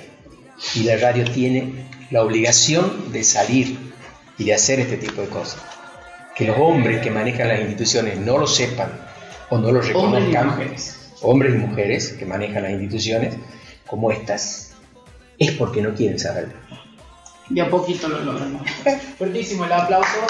[0.75, 3.77] y la radio tiene la obligación de salir
[4.38, 5.62] y de hacer este tipo de cosas.
[6.36, 9.06] Que los hombres que manejan las instituciones no lo sepan
[9.49, 10.67] o no lo Hombres y reconozcan,
[11.21, 13.36] hombres y mujeres que manejan las instituciones
[13.86, 14.75] como estas,
[15.38, 16.53] es porque no quieren saberlo.
[17.49, 18.69] De a poquito lo logramos.
[19.17, 20.27] Fuertísimo el aplauso.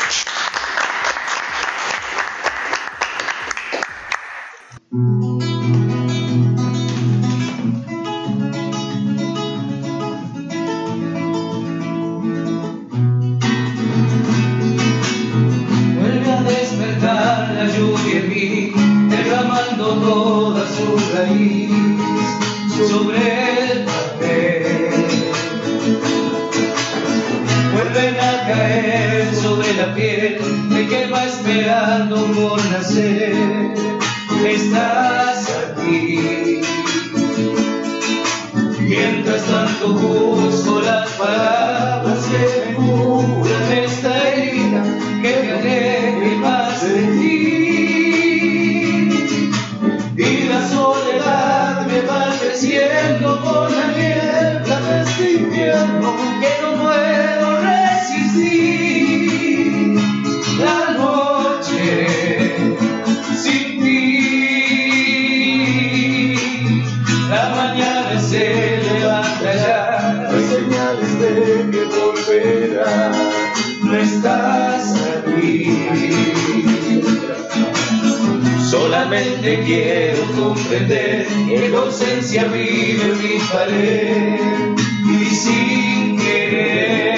[79.67, 84.39] Quiero comprender que la ausencia vive en mi pared
[85.03, 87.17] y sin querer.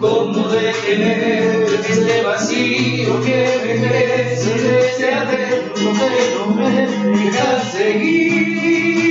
[0.00, 6.70] ¿Cómo detener este vacío que me crece desde adentro pero me
[7.18, 9.07] deja seguir?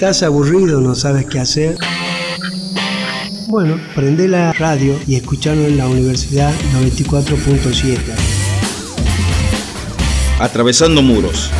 [0.00, 1.76] ¿Estás aburrido, no sabes qué hacer?
[3.48, 7.98] Bueno, prende la radio y escuchanos en la Universidad 94.7.
[10.38, 11.50] Atravesando muros.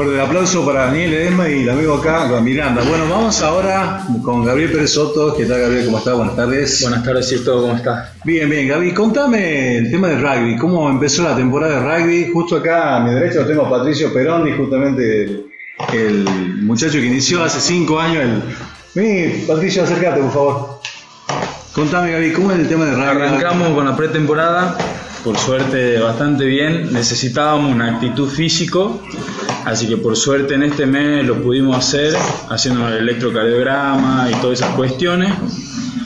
[0.00, 2.82] Fuerte el aplauso para Daniel Edesma y el amigo acá, con Miranda.
[2.88, 5.36] Bueno, vamos ahora con Gabriel Pérez Soto.
[5.36, 5.84] ¿Qué tal, Gabriel?
[5.84, 6.16] ¿Cómo estás?
[6.16, 6.80] Buenas tardes.
[6.80, 8.14] Buenas tardes, Cierto, ¿cómo está?
[8.24, 10.56] Bien, bien, Gaby, contame el tema del rugby.
[10.56, 12.30] ¿Cómo empezó la temporada de rugby?
[12.32, 15.44] Justo acá a mi derecha lo tengo a Patricio Perondi, justamente el,
[15.92, 18.22] el muchacho que inició hace cinco años.
[18.24, 18.42] El...
[18.94, 20.80] Vení, Patricio, acércate, por favor.
[21.74, 23.06] Contame, Gaby, ¿cómo es el tema del rugby?
[23.06, 24.78] Arrancamos con la pretemporada,
[25.22, 26.90] por suerte bastante bien.
[26.90, 29.02] Necesitábamos una actitud físico,
[29.64, 32.14] así que por suerte en este mes lo pudimos hacer,
[32.48, 35.32] haciendo el electrocardiograma y todas esas cuestiones.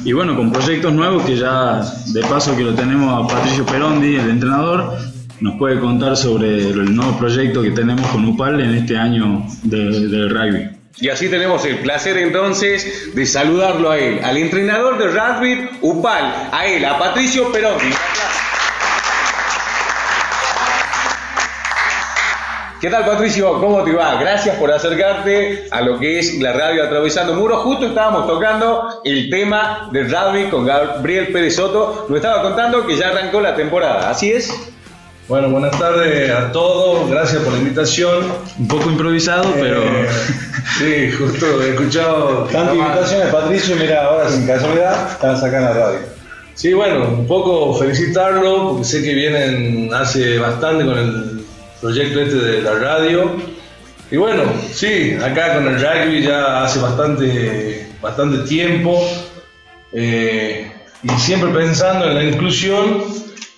[0.05, 4.17] Y bueno, con proyectos nuevos que ya de paso que lo tenemos a Patricio Perondi,
[4.17, 4.97] el entrenador,
[5.41, 10.09] nos puede contar sobre el nuevo proyecto que tenemos con UPAL en este año de-
[10.09, 10.71] del rugby.
[11.01, 16.49] Y así tenemos el placer entonces de saludarlo a él, al entrenador de rugby UPAL,
[16.53, 17.87] a él, a Patricio Perotti.
[22.85, 23.61] ¿Qué tal Patricio?
[23.61, 24.21] ¿Cómo te va?
[24.21, 27.63] Gracias por acercarte a lo que es la radio Atravesando Muros.
[27.63, 32.05] Justo estábamos tocando el tema del rugby con Gabriel Pérez Soto.
[32.11, 34.11] Nos estaba contando que ya arrancó la temporada.
[34.11, 34.53] ¿Así es?
[35.29, 38.27] Bueno, buenas tardes a todos, gracias por la invitación.
[38.59, 39.81] Un poco improvisado, pero...
[40.79, 42.47] sí, justo he escuchado...
[42.53, 46.01] Tanta invitaciones, Patricio, mira, ahora sin casualidad, estás acá en la radio.
[46.53, 51.34] Sí, bueno, un poco felicitarlo, porque sé que vienen hace bastante con el
[51.85, 53.37] proyecto este de la radio.
[54.11, 58.99] Y bueno, sí, acá con el rugby ya hace bastante, bastante tiempo.
[59.93, 63.05] eh, y siempre pensando en la inclusión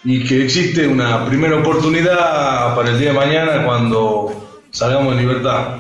[0.03, 5.77] y que existe una primera oportunidad para el día de mañana cuando salgamos en libertad.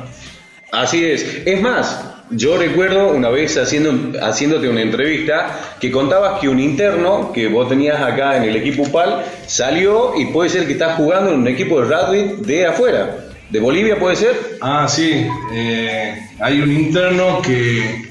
[0.70, 1.42] Así es.
[1.44, 7.32] Es más, yo recuerdo una vez haciendo, haciéndote una entrevista que contabas que un interno
[7.32, 11.32] que vos tenías acá en el equipo UPAL salió y puede ser que estás jugando
[11.32, 13.16] en un equipo de rugby de afuera.
[13.50, 14.58] ¿De Bolivia puede ser?
[14.60, 15.26] Ah, sí.
[15.52, 18.06] eh, hay un interno que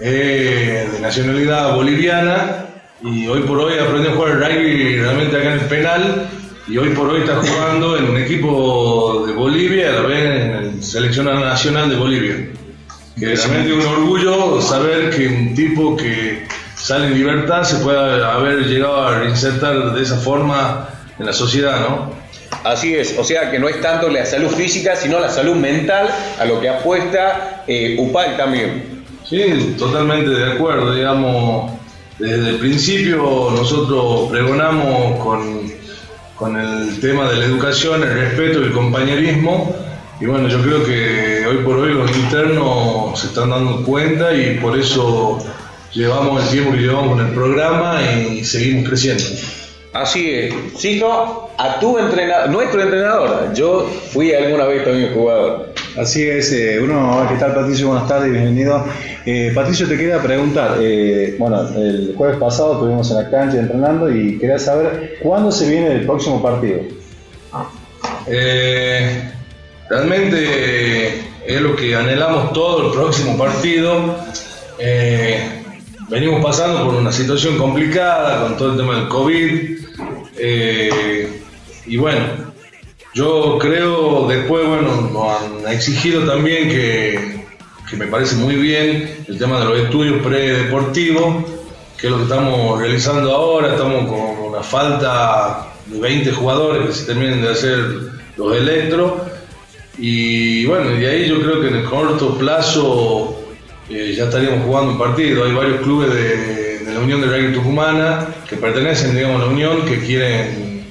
[0.00, 0.12] es
[0.92, 2.66] de nacionalidad boliviana
[3.02, 6.28] y hoy por hoy aprendió a jugar rugby realmente acá en el penal
[6.68, 10.50] y hoy por hoy está jugando en un equipo de Bolivia a la vez en
[10.52, 12.48] el seleccionado nacional de Bolivia.
[13.18, 18.66] Que realmente un orgullo saber que un tipo que sale en libertad se pueda haber
[18.66, 22.12] llegado a reinsertar de esa forma en la sociedad, ¿no?
[22.64, 26.08] Así es, o sea que no es tanto la salud física, sino la salud mental
[26.38, 29.04] a lo que apuesta eh, UPAL también.
[29.28, 31.72] Sí, totalmente de acuerdo, digamos,
[32.18, 35.72] desde el principio nosotros pregonamos con,
[36.36, 39.74] con el tema de la educación, el respeto y el compañerismo,
[40.20, 44.58] y bueno, yo creo que hoy por hoy los internos se están dando cuenta y
[44.58, 45.38] por eso
[45.92, 49.24] llevamos el tiempo que llevamos con el programa y seguimos creciendo.
[49.92, 50.54] Así es.
[50.76, 53.54] Sigo a tu entrenador, nuestro entrenador.
[53.54, 55.72] Yo fui alguna vez también jugador.
[55.96, 57.86] Así es, eh, uno, ¿qué tal Patricio?
[57.86, 58.84] Buenas tardes, bienvenido.
[59.24, 64.10] Eh, Patricio, te quería preguntar, eh, bueno, el jueves pasado estuvimos en la cancha entrenando
[64.10, 66.80] y quería saber cuándo se viene el próximo partido.
[68.26, 69.30] Eh,
[69.88, 74.16] realmente es lo que anhelamos todo el próximo partido.
[74.78, 75.62] Eh,
[76.08, 79.78] venimos pasando por una situación complicada con todo el tema del COVID.
[80.36, 81.40] eh,
[81.86, 82.24] y bueno,
[83.14, 87.46] yo creo, después, bueno, nos han exigido también que,
[87.88, 91.44] que me parece muy bien el tema de los estudios predeportivos,
[91.96, 93.74] que es lo que estamos realizando ahora.
[93.74, 97.78] Estamos con una falta de 20 jugadores que se terminen de hacer
[98.36, 99.12] los electros.
[99.98, 103.44] Y bueno, de ahí yo creo que en el corto plazo
[103.88, 105.44] eh, ya estaríamos jugando un partido.
[105.44, 109.84] Hay varios clubes de, la Unión de Rugby Tucumana que pertenecen, digamos, a la Unión
[109.84, 110.84] que quieren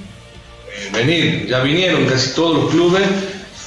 [0.70, 1.46] eh, venir.
[1.48, 3.02] Ya vinieron casi todos los clubes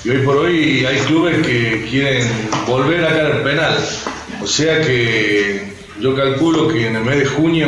[0.04, 2.28] y hoy por hoy hay clubes que quieren
[2.68, 3.78] volver acá al penal.
[4.42, 7.68] O sea que yo calculo que en el mes de junio,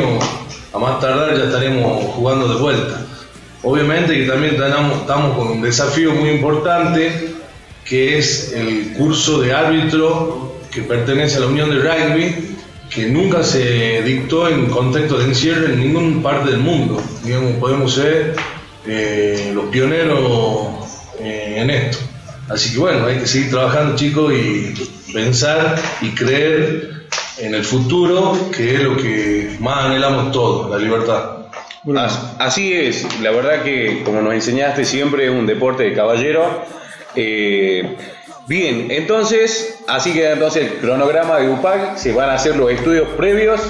[0.72, 3.06] a más tardar, ya estaremos jugando de vuelta.
[3.62, 7.34] Obviamente que también estamos con un desafío muy importante,
[7.90, 12.56] que es el curso de árbitro que pertenece a la Unión de Rugby,
[12.88, 17.02] que nunca se dictó en contexto de encierro en ninguna parte del mundo.
[17.24, 18.36] Digamos, podemos ser
[18.86, 20.68] eh, los pioneros
[21.18, 21.98] eh, en esto.
[22.48, 24.72] Así que bueno, hay que seguir trabajando chicos y
[25.12, 27.06] pensar y creer
[27.38, 31.38] en el futuro, que es lo que más anhelamos todos, la libertad.
[31.96, 36.64] As- Así es, la verdad que como nos enseñaste siempre es un deporte de caballero
[37.14, 37.96] Eh,
[38.46, 43.08] bien, entonces, así que entonces el cronograma de UPAC se van a hacer los estudios
[43.16, 43.60] previos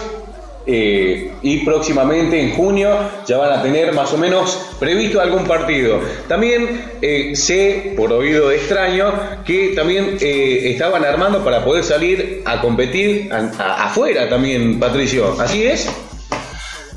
[0.66, 2.90] eh, y próximamente en junio
[3.26, 6.00] ya van a tener más o menos previsto algún partido.
[6.28, 9.12] También eh, sé, por oído extraño,
[9.44, 15.34] que también estaban armando para poder salir a competir afuera también, Patricio.
[15.40, 15.88] ¿Así es?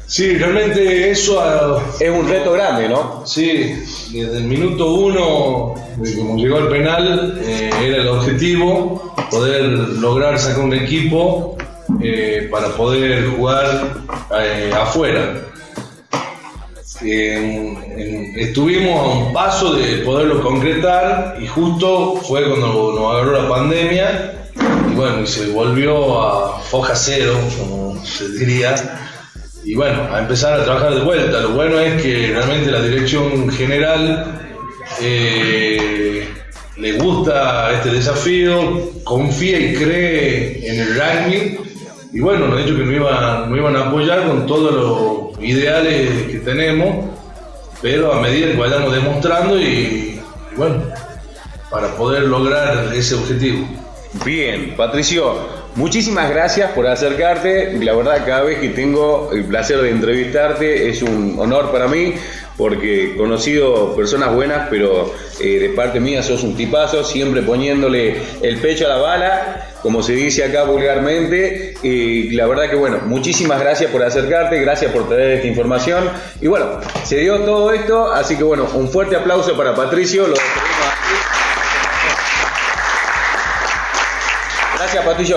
[0.05, 3.23] Sí, realmente eso ah, es un reto grande, ¿no?
[3.25, 3.73] Sí,
[4.11, 5.75] desde el minuto uno,
[6.17, 11.57] como llegó al penal, eh, era el objetivo poder lograr sacar un equipo
[12.01, 13.95] eh, para poder jugar
[14.39, 15.33] eh, afuera.
[17.01, 23.41] En- en- estuvimos a un paso de poderlo concretar y justo fue cuando nos agarró
[23.43, 24.33] la pandemia
[24.91, 28.75] y bueno, y se volvió a foja cero, como se diría,
[29.66, 31.39] y bueno, a empezar a trabajar de vuelta.
[31.39, 34.41] Lo bueno es que realmente la dirección general
[35.01, 36.28] eh,
[36.78, 41.59] le gusta este desafío, confía y cree en el rugby.
[42.11, 45.43] Y bueno, nos ha dicho que nos iban, nos iban a apoyar con todos los
[45.43, 47.05] ideales que tenemos,
[47.82, 50.22] pero a medida que vayamos demostrando y, y
[50.55, 50.76] bueno,
[51.72, 53.68] para poder lograr ese objetivo.
[54.24, 57.74] Bien, Patricio, muchísimas gracias por acercarte.
[57.84, 62.13] La verdad, cada vez que tengo el placer de entrevistarte es un honor para mí
[62.57, 68.15] porque he conocido personas buenas, pero eh, de parte mía sos un tipazo, siempre poniéndole
[68.41, 71.74] el pecho a la bala, como se dice acá vulgarmente.
[71.82, 76.09] Y la verdad que bueno, muchísimas gracias por acercarte, gracias por traer esta información.
[76.41, 80.28] Y bueno, se dio todo esto, así que bueno, un fuerte aplauso para Patricio.
[80.28, 80.36] Lo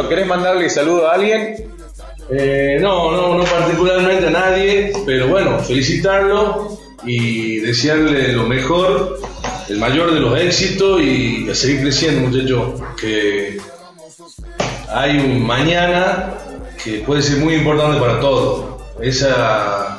[0.09, 1.55] ¿Querés mandarle saludo a alguien?
[2.31, 9.21] Eh, no, no, no particularmente a nadie, pero bueno, felicitarlo y desearle lo mejor,
[9.69, 12.81] el mayor de los éxitos y seguir creciendo, muchachos.
[12.99, 13.59] Que
[14.93, 16.35] hay un mañana
[16.83, 18.83] que puede ser muy importante para todos.
[19.01, 19.99] Esa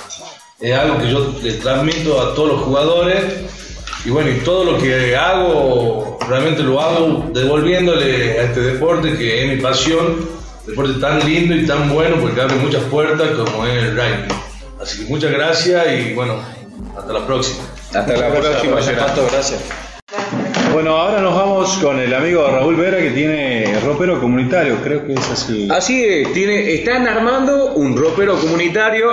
[0.60, 3.24] es algo que yo le transmito a todos los jugadores.
[4.06, 9.44] Y bueno, y todo lo que hago, realmente lo hago devolviéndole a este deporte que
[9.44, 10.28] es mi pasión,
[10.66, 14.34] deporte tan lindo y tan bueno porque abre muchas puertas como es el rugby.
[14.82, 16.36] Así que muchas gracias y bueno,
[16.98, 17.64] hasta la próxima.
[17.94, 19.28] Hasta la próxima, Gerardo.
[19.32, 19.62] gracias.
[20.74, 25.14] Bueno, ahora nos vamos con el amigo Raúl Vera que tiene ropero comunitario, creo que
[25.14, 25.68] es así.
[25.72, 29.08] Así es, tiene, están armando un ropero comunitario.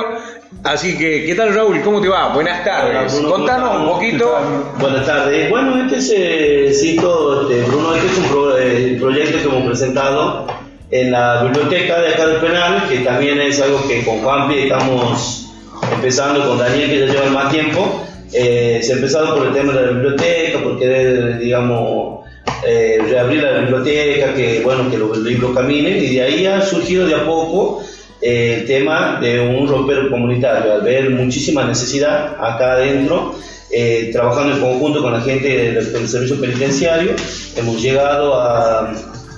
[0.62, 1.82] Así que, ¿qué tal Raúl?
[1.82, 2.32] ¿Cómo te va?
[2.32, 3.12] Buenas tardes.
[3.20, 4.34] Bruno, Contanos ¿cómo un poquito.
[4.78, 5.50] Buenas tardes.
[5.50, 9.66] Bueno, este es, eh, cito, este, Bruno, este es un pro- eh, proyecto que hemos
[9.66, 10.46] presentado
[10.90, 15.50] en la biblioteca de acá del penal, que también es algo que con Juanpi estamos
[15.92, 18.02] empezando, con Daniel que ya lleva más tiempo.
[18.32, 22.24] Eh, se ha empezado por el tema de la biblioteca, por querer, digamos,
[22.66, 27.06] eh, reabrir la biblioteca, que bueno, que los libros caminen, y de ahí ha surgido
[27.06, 27.82] de a poco
[28.24, 33.34] el tema de un romper comunitario, al ver muchísima necesidad acá adentro,
[33.70, 37.12] eh, trabajando en conjunto con la gente del, del servicio penitenciario,
[37.54, 38.94] hemos llegado a,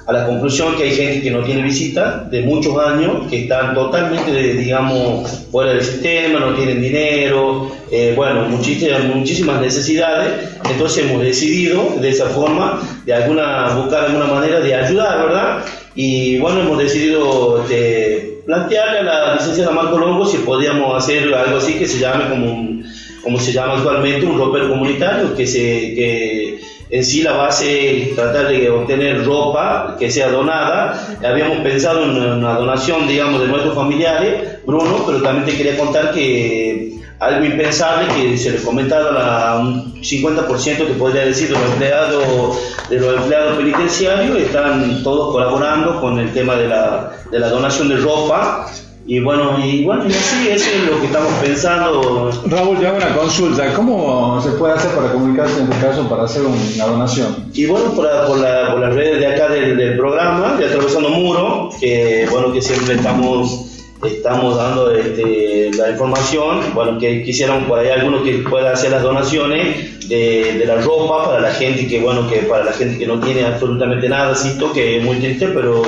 [0.07, 3.75] a la conclusión que hay gente que no tiene visita de muchos años, que están
[3.75, 10.33] totalmente, digamos, fuera del sistema, no tienen dinero, eh, bueno, muchísimas, muchísimas necesidades,
[10.71, 15.65] entonces hemos decidido de esa forma, de alguna, buscar alguna manera de ayudar, ¿verdad?
[15.97, 21.59] Y bueno, hemos decidido este, plantearle a la licenciada Marco Longo si podíamos hacer algo
[21.59, 22.85] así que se llame como, un-
[23.23, 28.15] como se llama actualmente un ropero comunitario, que, se, que en sí la base es
[28.15, 31.19] tratar de obtener ropa que sea donada.
[31.25, 36.13] Habíamos pensado en una donación, digamos, de nuestros familiares, Bruno, pero también te quería contar
[36.13, 41.63] que algo impensable que se les comentaba a un 50% que podría decir de los
[41.73, 42.59] empleados
[42.91, 47.89] de los empleados penitenciarios están todos colaborando con el tema de la, de la donación
[47.89, 48.67] de ropa
[49.09, 52.97] y bueno y bueno y así eso es lo que estamos pensando Raúl, te hago
[52.97, 53.73] una consulta.
[53.75, 57.37] ¿Cómo se puede hacer para comunicarse en tu caso para hacer un- una donación?
[57.55, 60.67] Y bueno, por, la- por, la- por las redes de acá del, del programa, de
[60.67, 67.65] Atravesando Muro, que bueno, que siempre estamos, estamos dando este, la información, bueno, que quisiéramos
[67.65, 71.87] por ahí algunos que puedan hacer las donaciones de, de la ropa para la gente
[71.87, 75.17] que, bueno, que para la gente que no tiene absolutamente nada, siento que es muy
[75.17, 75.83] triste, pero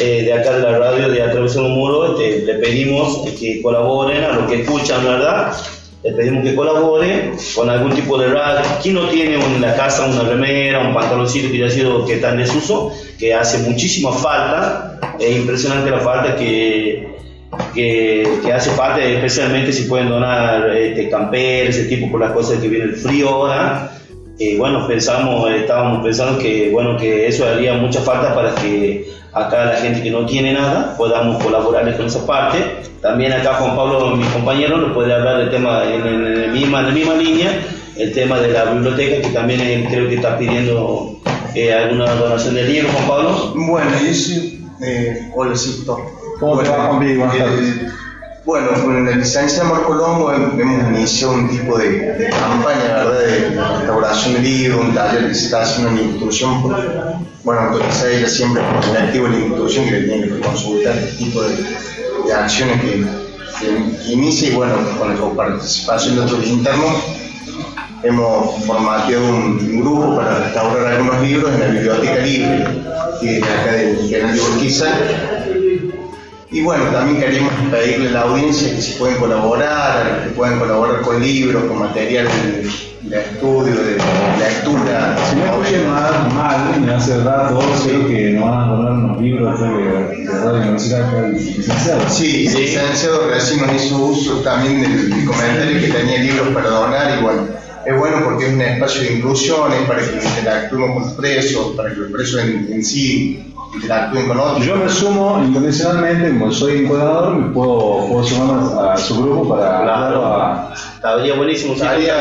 [0.00, 4.32] eh, de acá de la radio de Atravesando Muro, este, le pedimos que colaboren a
[4.32, 5.54] los que escuchan, ¿verdad?
[6.02, 8.64] le pedimos que colabore con algún tipo de rap.
[8.82, 12.14] ¿Quién no tiene en la casa una remera, un pantaloncito que ya ha sido que
[12.14, 12.92] está en desuso?
[13.18, 15.16] Que hace muchísima falta.
[15.18, 17.17] Es impresionante la falta que,
[17.74, 22.58] que, que hace falta, especialmente si pueden donar este, camper, ese tipo por las cosas
[22.58, 23.92] que viene el frío ahora.
[24.38, 29.64] eh, bueno, pensamos, estábamos pensando que, bueno, que eso haría mucha falta para que acá
[29.66, 32.58] la gente que no tiene nada podamos colaborarles con esa parte.
[33.02, 36.80] También acá Juan Pablo, mi compañero, nos puede hablar del tema en, en- en misma,
[36.80, 37.50] en la misma línea,
[37.96, 41.18] el tema de la biblioteca, que también él creo que está pidiendo
[41.54, 43.52] eh, alguna donación de libros, Juan Pablo.
[43.56, 44.64] Bueno, yo soy.
[44.80, 45.98] Eh, hola, Sisto.
[46.38, 46.92] ¿Cómo te va?
[46.92, 47.74] Buenas tardes.
[48.44, 53.18] Bueno, con la licencia Marco Longo hem- hemos iniciado un tipo de, de campaña, ¿verdad?
[53.20, 56.62] De restauración de libros, un taller que se está haciendo en la institución.
[57.44, 61.16] Bueno, autorizada ella siempre el activo de la institución que le tiene que consultar este
[61.24, 61.56] tipo de,
[62.26, 63.04] de acciones que,
[63.60, 66.94] que inicia y bueno, con la participación de otros internos
[68.02, 72.66] hemos formateado un, grupo para restaurar algunos libros en la biblioteca libre,
[73.20, 74.86] que es de acá del canal de Urquiza.
[76.50, 81.02] Y bueno, también queríamos pedirle a la audiencia que si pueden colaborar, que puedan colaborar
[81.02, 83.98] con libros, con material de, de estudio, de
[84.38, 85.18] lectura.
[85.28, 89.20] Si no escuché mal, mal, me hace rato, creo que nos van a donar unos
[89.20, 89.66] libros de,
[90.24, 92.08] de Radio Universidad acá el licenciado.
[92.08, 96.70] Sí, el licenciado recién nos hizo uso también del, del comentario que tenía libros para
[96.70, 97.42] donar y bueno,
[97.84, 101.76] es bueno porque es un espacio de inclusión, es para que interactuemos con los presos,
[101.76, 104.64] para que los presos en, en sí interactúen con otros.
[104.64, 109.78] Yo me sumo incondicionalmente, como soy encuadrador, me puedo, puedo sumar a, su grupo para
[109.80, 110.74] ayudarlo a...
[110.94, 111.74] Estaría buenísimo.
[111.74, 112.14] Estaría,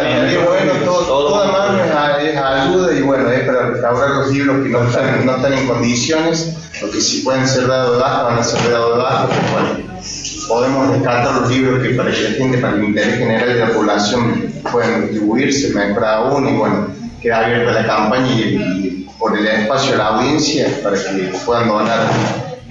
[0.45, 4.69] bueno, todo, toda mano es, es ayuda y bueno, es para restaurar los libros que
[4.69, 8.43] no están, no están en condiciones, o que si pueden ser dados baja, van a
[8.43, 9.87] ser dados baja, bueno,
[10.47, 13.69] podemos descartar los libros que para que la gente, para el interés general de la
[13.69, 16.87] población puedan distribuirse, mejor aún, y bueno,
[17.21, 18.86] queda abierta la campaña y, y
[19.19, 22.07] por el espacio de la audiencia para que puedan donar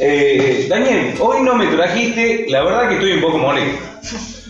[0.01, 3.78] Eh, Daniel, hoy no me trajiste, la verdad que estoy un poco molesto.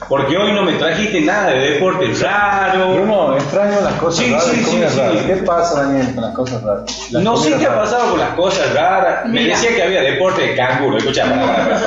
[0.09, 2.94] Porque hoy no me trajiste nada de deporte raro.
[2.94, 5.22] Bruno, extraño las cosas Sí, raras, sí, sí, raras.
[5.26, 7.09] ¿Qué pasa, Daniel, con las cosas raras?
[7.11, 7.90] Las No sé qué ha raras.
[7.90, 9.24] pasado con las cosas raras.
[9.26, 9.57] Me Mira.
[9.57, 10.99] decía que había deporte de canguro.
[10.99, 11.26] Escucha.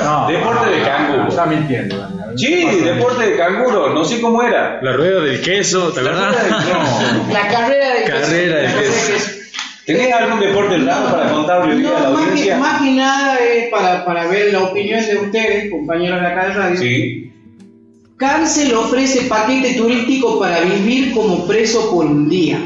[0.04, 1.28] No, deporte de canguro.
[1.28, 2.38] Está mintiendo, Daniel.
[2.38, 3.94] Sí, deporte de canguro.
[3.94, 4.78] No sé cómo era.
[4.82, 6.34] La rueda del queso, ¿te acordás?
[6.50, 7.32] No.
[7.32, 9.06] La carrera de Carrera de no sé queso.
[9.06, 9.38] qué es.
[9.86, 12.56] ¿Tenés algún deporte raro para contar hoy día a la No, más que, audiencia?
[12.58, 16.52] más que nada es para, para ver la opinión de ustedes, compañeros de acá de
[16.52, 16.76] radio.
[16.78, 17.31] Sí.
[18.22, 22.56] Cárcel ofrece paquete turístico para vivir como preso por un día.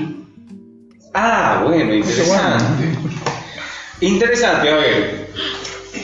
[1.15, 2.85] Ah, bueno, interesante.
[4.03, 5.31] Interesante, a ver.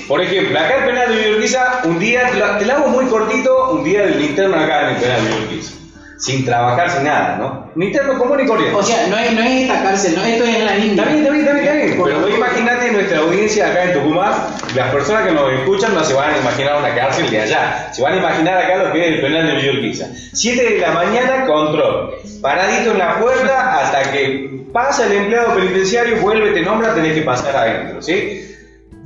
[0.09, 3.85] Por ejemplo, acá el penal de Villurquiza, un día, te la hago muy cortito, un
[3.85, 5.75] día del interno acá en el penal de Villurquiza.
[6.23, 7.69] Sin trabajar, sin nada, ¿no?
[7.75, 8.77] Un interno común y corriente.
[8.77, 11.03] O sea, no es, no es esta cárcel, no, esto es en la India.
[11.03, 11.97] Está bien, está bien, está bien, está bien.
[11.99, 14.33] Por Pero imagínate nuestra audiencia acá en Tucumán,
[14.77, 18.03] las personas que nos escuchan no se van a imaginar una cárcel de allá, se
[18.03, 20.07] van a imaginar acá lo que es el penal de Villurquiza.
[20.33, 22.15] 7 de la mañana, control.
[22.41, 27.23] Paradito en la puerta hasta que pasa el empleado penitenciario, vuelve, te nombra, tenés que
[27.23, 28.49] pasar adentro, ¿sí?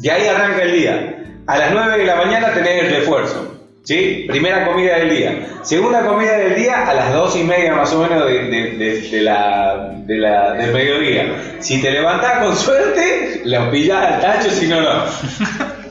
[0.02, 1.24] Y ahí arranca el día.
[1.46, 3.55] A las 9 de la mañana tenés el refuerzo.
[3.86, 4.24] ¿Sí?
[4.28, 5.46] Primera comida del día.
[5.62, 9.00] Segunda comida del día a las dos y media más o menos de, de- de-
[9.00, 11.56] de la, de la- del mediodía.
[11.60, 15.04] Si te levantás con suerte, lo pillás al tacho, si no, no.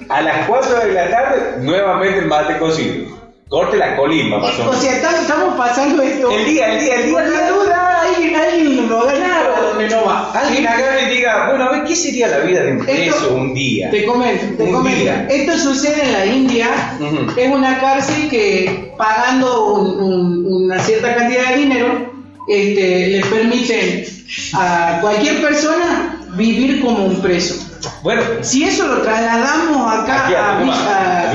[0.10, 3.16] A las 4 de la tarde, nuevamente mate cocido.
[3.48, 6.32] Corte la colimba más o sea, estamos, estamos pasando esto.
[6.32, 7.14] El día, el día, el día.
[7.14, 7.85] Por la duda,
[8.16, 10.32] alguien, alguien lo ganara donde no va.
[10.34, 13.36] Alguien acá le diga, bueno, a ver, ¿qué sería la vida de un Esto- preso
[13.36, 13.90] un día?
[13.92, 15.00] Te comento, te Un comento.
[15.00, 15.28] día.
[15.30, 16.68] Esto sucede en la India.
[17.00, 17.40] Ujú.
[17.40, 22.14] Es una cárcel que pagando un- un- una cierta cantidad de dinero
[22.48, 24.06] este, le permiten
[24.54, 27.56] a cualquier persona vivir como un preso.
[28.04, 31.34] Bueno, Si eso lo trasladamos acá a Villa- a a, a.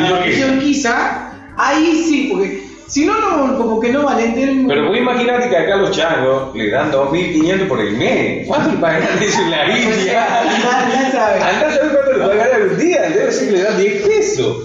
[0.56, 4.34] Villa ahí sí, porque si no, no, como que no vale.
[4.66, 8.46] Pero vos imaginate que acá los changos le dan 2.500 por el mes.
[8.48, 10.40] ¿Cuánto pagan eso en la India?
[10.40, 13.02] Andá a saber le pagarán al día.
[13.10, 14.56] Debe ser que le dan 10 pesos.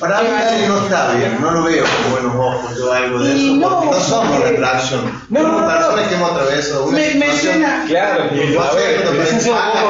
[0.00, 3.34] Para mí nadie no está bien, no lo veo con buenos ojos yo algo de
[3.34, 5.00] eso, no, porque no somos porque- retracción.
[5.30, 5.66] No, no, no.
[5.68, 7.52] personas que hemos atravesado una Me- me situación.
[7.52, 9.02] suena- Claro, a ver,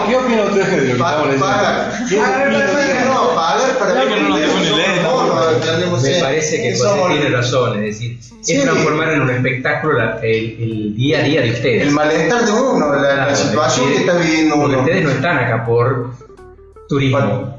[0.08, 1.22] ¿qué opina usted de lo que No, pagar
[3.78, 3.94] para
[5.02, 8.56] No, Me parece que José tiene razón, es decir, Sí.
[8.56, 11.82] es transformar en un espectáculo la- el, el día a día de ustedes.
[11.82, 14.82] El malestar de uno, la, situación que está viviendo porque uno.
[14.84, 16.10] Ustedes no están acá por
[16.92, 17.58] turismo.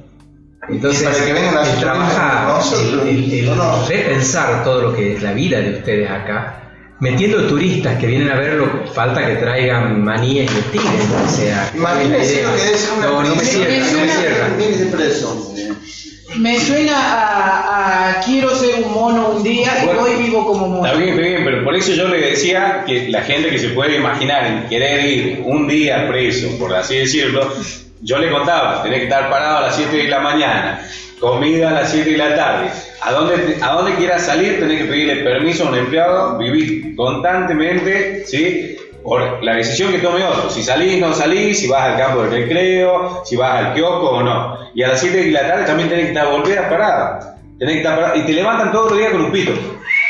[0.69, 3.87] Entonces, para que vengan a el hacer trabajar, nosotros, el, el- el no, no.
[3.87, 6.61] repensar todo lo que es la vida de ustedes acá,
[6.99, 10.87] metiendo turistas que vienen a verlo, falta que traigan manías y estilen,
[11.25, 13.99] o sea, ¿cuál es la Imagínense lo que es una No, no me cierra, no
[13.99, 14.49] me cierra.
[15.53, 15.73] De.
[16.39, 20.85] Me suena a, a quiero ser un mono un día y hoy vivo como mono.
[20.85, 23.69] Está bien, está bien, pero por eso yo le decía que la gente que se
[23.69, 27.53] puede imaginar en querer ir un día preso, por así decirlo,
[28.03, 30.87] yo le contaba, tenés que estar parado a las 7 de la mañana,
[31.19, 32.69] comida a las 7 de la tarde.
[33.01, 38.25] A donde, a donde quieras salir, tenés que pedirle permiso a un empleado, vivir constantemente,
[38.25, 38.77] ¿sí?
[39.03, 40.49] Por la decisión que tome otro.
[40.49, 44.23] Si salís, no salís, si vas al campo de recreo, si vas al kiosco o
[44.23, 44.57] no.
[44.73, 47.37] Y a las 7 de la tarde también tenés que estar volver parada.
[47.59, 48.13] Tenés que estar.
[48.17, 49.51] Y te levantan todos los días con un pito.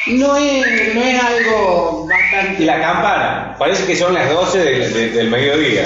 [0.08, 2.62] No es, no es algo bastante.
[2.62, 5.86] Y la campana, parece que son las 12 del, de- del mediodía.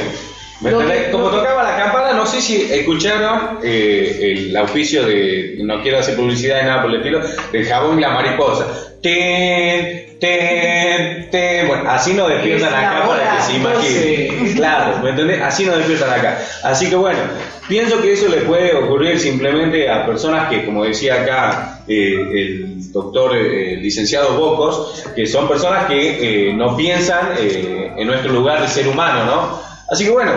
[1.11, 6.15] Como tocaba la campana, no sé si escucharon eh, el auspicio de, no quiero hacer
[6.15, 8.65] publicidad de nada por el estilo, del jabón y la mariposa.
[9.01, 11.67] Ten, ten, ten.
[11.67, 14.39] Bueno, así nos despiertan acá para que se imaginen.
[14.39, 14.55] 12.
[14.55, 15.41] Claro, ¿me entendés?
[15.41, 16.39] Así nos despiertan acá.
[16.63, 17.19] Así que bueno,
[17.67, 22.91] pienso que eso le puede ocurrir simplemente a personas que, como decía acá eh, el
[22.91, 28.61] doctor eh, licenciado Bocos, que son personas que eh, no piensan eh, en nuestro lugar
[28.61, 29.66] de ser humano, ¿no?
[29.89, 30.31] Así que bueno,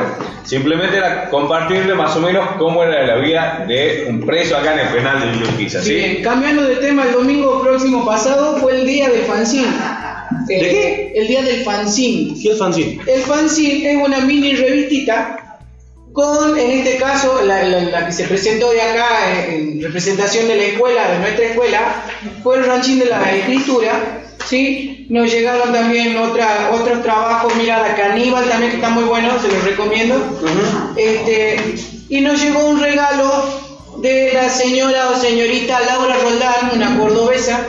[0.44, 4.80] simplemente era compartirle más o menos cómo era la vida de un preso acá en
[4.86, 5.94] el penal de Villa ¿sí?
[5.94, 9.66] Bien, cambiando de tema, el domingo próximo pasado fue el día del fanzine.
[10.46, 11.12] ¿De Eh, qué?
[11.16, 12.40] El día del fanzine.
[12.40, 13.00] ¿Qué es fanzine?
[13.06, 15.58] El fanzine es una mini revistita
[16.12, 19.06] con, en este caso, la, la- la que se presentó de acá
[19.48, 22.02] en, en representación de la escuela, de nuestra escuela,
[22.44, 24.20] fue el ranchín de la escritura.
[24.50, 25.06] ¿Sí?
[25.08, 29.48] Nos llegaron también otra, otros trabajos, mira, la caníbal también que está muy bueno, se
[29.48, 30.16] los recomiendo.
[30.96, 31.76] este,
[32.08, 33.30] y nos llegó un regalo
[33.98, 37.64] de la señora o señorita Laura Roldán, una cordobesa,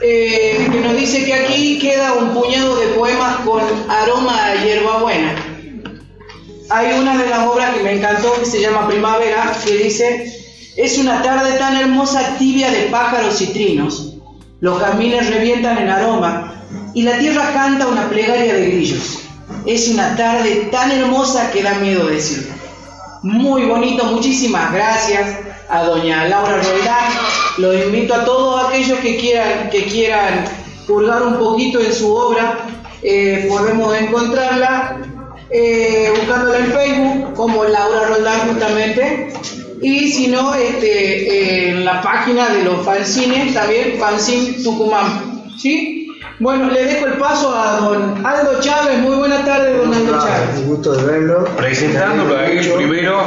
[0.00, 5.34] eh, que nos dice que aquí queda un puñado de poemas con aroma a hierbabuena.
[6.70, 10.32] Hay una de las obras que me encantó que se llama Primavera, que dice,
[10.76, 14.17] es una tarde tan hermosa, tibia de pájaros y trinos.
[14.60, 16.54] Los jazmines revientan en aroma
[16.94, 19.20] y la tierra canta una plegaria de grillos.
[19.66, 22.54] Es una tarde tan hermosa que da miedo decirlo.
[23.22, 25.38] Muy bonito, muchísimas gracias
[25.68, 27.12] a doña Laura Roldán.
[27.58, 30.44] Los invito a todos aquellos que quieran, que quieran
[30.88, 32.58] un poquito en su obra.
[33.02, 34.98] eh, podemos encontrarla
[35.50, 39.32] eh, buscándola en Facebook como Laura Roldán justamente.
[39.80, 45.50] Y si no, este, en la página de los fanzines, también Fanzine Tucumán.
[45.58, 46.08] ¿Sí?
[46.40, 48.98] Bueno, le dejo el paso a don Aldo Chávez.
[49.00, 50.58] Muy buena tarde, don Aldo Chávez.
[50.58, 51.44] Un gusto de verlo.
[51.56, 53.20] Presentándolo a él primero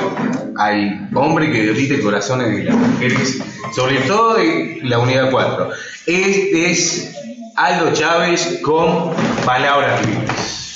[0.57, 3.39] al hombre que debilita el corazón de las mujeres,
[3.75, 5.69] sobre todo de la unidad 4.
[6.05, 7.13] Este es
[7.55, 9.11] Aldo Chávez con
[9.45, 10.70] Palabras Libres.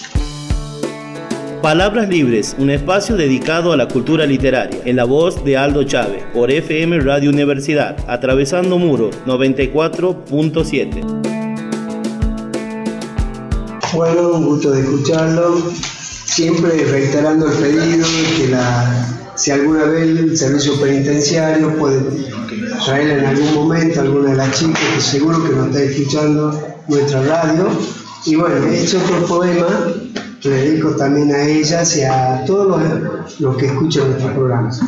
[1.65, 6.23] Palabras Libres, un espacio dedicado a la cultura literaria, en la voz de Aldo Chávez,
[6.31, 11.01] por FM Radio Universidad, atravesando muros 94.7.
[13.95, 15.59] Bueno, un gusto de escucharlo.
[15.71, 21.99] Siempre reiterando el pedido de que la, si alguna vez el servicio penitenciario puede
[22.85, 26.61] traer en algún momento a alguna de las chicas que seguro que nos está escuchando
[26.89, 27.69] nuestra radio.
[28.23, 29.95] Y bueno, he hecho otro poema
[30.49, 32.81] le dedico también a ellas y a todos
[33.39, 34.79] los, que escuchan nuestros programas.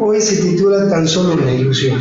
[0.00, 1.98] Hoy se titula Tan solo una ilusión.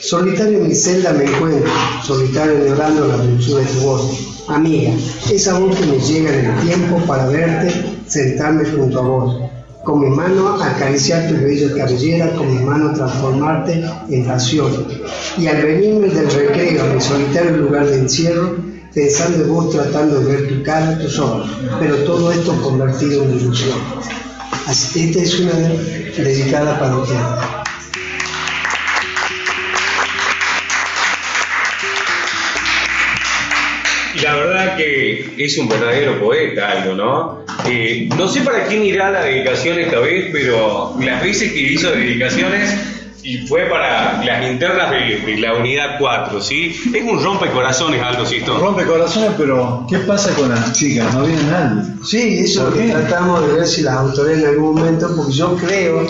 [0.00, 1.70] Solitario en mi celda me encuentro,
[2.04, 4.44] solitario llorando la dulzura de tu voz.
[4.48, 4.92] Amiga,
[5.30, 7.72] esa voz que me llega en el tiempo para verte,
[8.06, 9.50] sentarme junto a vos.
[9.82, 14.72] Con mi mano acariciar tu bello cabellera, con mi mano transformarte en pasión.
[15.38, 20.20] Y al venirme del recreo a mi solitario lugar de encierro, pensando en vos tratando
[20.20, 23.78] de ver tu cara, tus ojos, pero todo esto convertido en ilusión.
[24.66, 27.14] Así, esta es una dedicada para usted.
[34.22, 37.44] La verdad que es un verdadero poeta, Aldo, ¿no?
[37.68, 41.90] Eh, no sé para quién irá la dedicación esta vez, pero las veces que hizo
[41.90, 42.74] dedicaciones
[43.26, 46.72] y fue para las internas de, de la unidad 4, ¿sí?
[46.94, 48.56] Es un rompecorazones, Aldo Sisto.
[48.56, 51.12] Rompe corazones, pero ¿qué pasa con las chicas?
[51.12, 51.92] ¿No viene nadie?
[52.04, 55.32] Sí, eso ¿Por lo que tratamos de ver si las autores en algún momento, porque
[55.32, 56.06] yo creo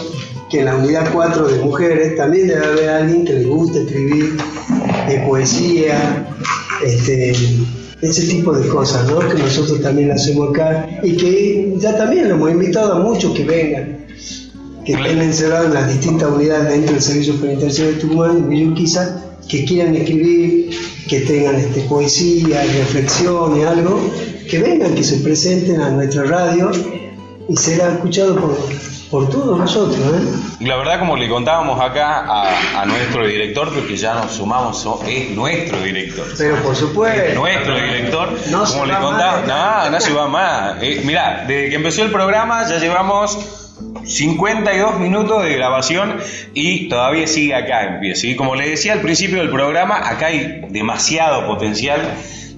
[0.51, 4.37] que en la unidad 4 de mujeres también debe haber alguien que le guste escribir
[5.09, 6.29] de poesía,
[6.85, 7.31] este,
[8.03, 9.21] ese tipo de cosas, ¿no?
[9.21, 13.45] Que nosotros también hacemos acá y que ya también lo hemos invitado a muchos que
[13.45, 14.06] vengan,
[14.87, 19.17] que estén encerrados en las distintas unidades dentro del Servicio Penitenciario de Tucumán, Villurquiza,
[19.49, 20.71] que quieran escribir,
[21.09, 24.01] que tengan este, poesía, reflexiones, algo,
[24.49, 26.71] que vengan, que se presenten a nuestra radio
[27.49, 28.57] y será escuchado por,
[29.11, 29.99] por todos nosotros.
[29.99, 30.65] ¿eh?
[30.65, 35.01] La verdad, como le contábamos acá a, a nuestro director, porque ya nos sumamos, so-
[35.07, 36.27] es nuestro director.
[36.39, 37.23] Pero por supuesto.
[37.23, 38.33] Es nuestro director.
[38.51, 39.47] No como se le más.
[39.47, 40.77] no, no se va más.
[40.83, 43.39] Eh, mirá, desde que empezó el programa ya llevamos
[44.07, 46.17] 52 minutos de grabación
[46.55, 48.15] y todavía sigue acá en pie.
[48.15, 48.37] ¿sí?
[48.37, 52.01] Como le decía al principio del programa, acá hay demasiado potencial.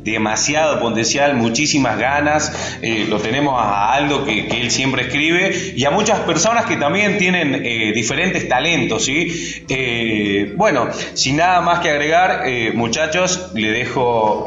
[0.05, 2.79] Demasiado potencial, muchísimas ganas.
[2.81, 7.19] eh, lo tenemos a Aldo que, él siempre escribe y a muchas personas que también
[7.19, 9.05] tienen eh, diferentes talentos.
[9.05, 9.65] ¿sí?
[9.69, 12.45] Eh, bueno, sin nada más que agregar,
[12.75, 14.47] muchachos, le dejo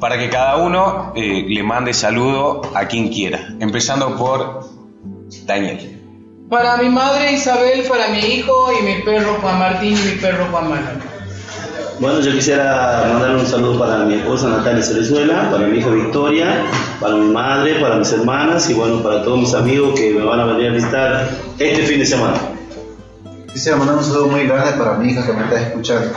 [0.00, 4.75] para que cada uno le mande saludo a quien quiera, empezando por
[5.46, 5.92] Daniel.
[6.50, 10.46] Para mi madre Isabel, para mi hijo y mi perro Juan Martín y mi perro
[10.50, 11.16] Juan Manuel.
[11.98, 16.62] Bueno, yo quisiera mandarle un saludo para mi esposa Natalia Cerezuela, para mi hija Victoria,
[17.00, 20.40] para mi madre, para mis hermanas y bueno, para todos mis amigos que me van
[20.40, 21.28] a venir a visitar
[21.58, 22.36] este fin de semana.
[23.50, 26.12] Quisiera mandar un saludo muy grande para mi hija que me está escuchando.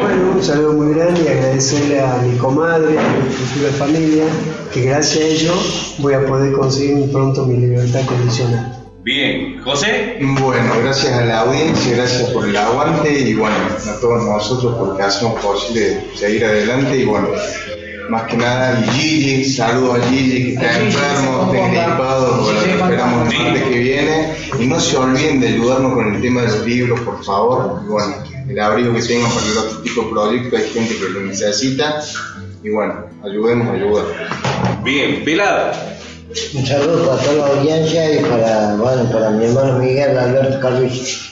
[0.00, 4.24] Bueno, un saludo muy grande y agradecerle a mi comadre, a mi futura familia,
[4.72, 8.76] que gracias a ellos voy a poder conseguir pronto mi libertad condicional.
[9.02, 10.18] Bien, José.
[10.20, 15.02] Bueno, gracias a la audiencia, gracias por el aguante y bueno, a todos nosotros porque
[15.02, 17.28] hacemos posible seguir adelante y bueno,
[18.08, 23.32] más que nada Gigi, saludo a Gigi que está enfermo, está gripado, bueno, lo esperamos
[23.32, 24.34] el martes que viene.
[24.58, 27.88] Y no se olviden de ayudarnos con el tema de los libros, por favor, y
[27.88, 28.14] bueno,
[28.48, 32.02] el abrigo que tengan para el otro tipo de proyectos, hay gente que lo necesita
[32.62, 34.04] y bueno, ayudemos a ayudar.
[34.82, 35.98] Bien, Pelada.
[36.54, 41.30] Un saludo para toda la audiencia y para, bueno, para mi hermano Miguel Alberto Carlucci.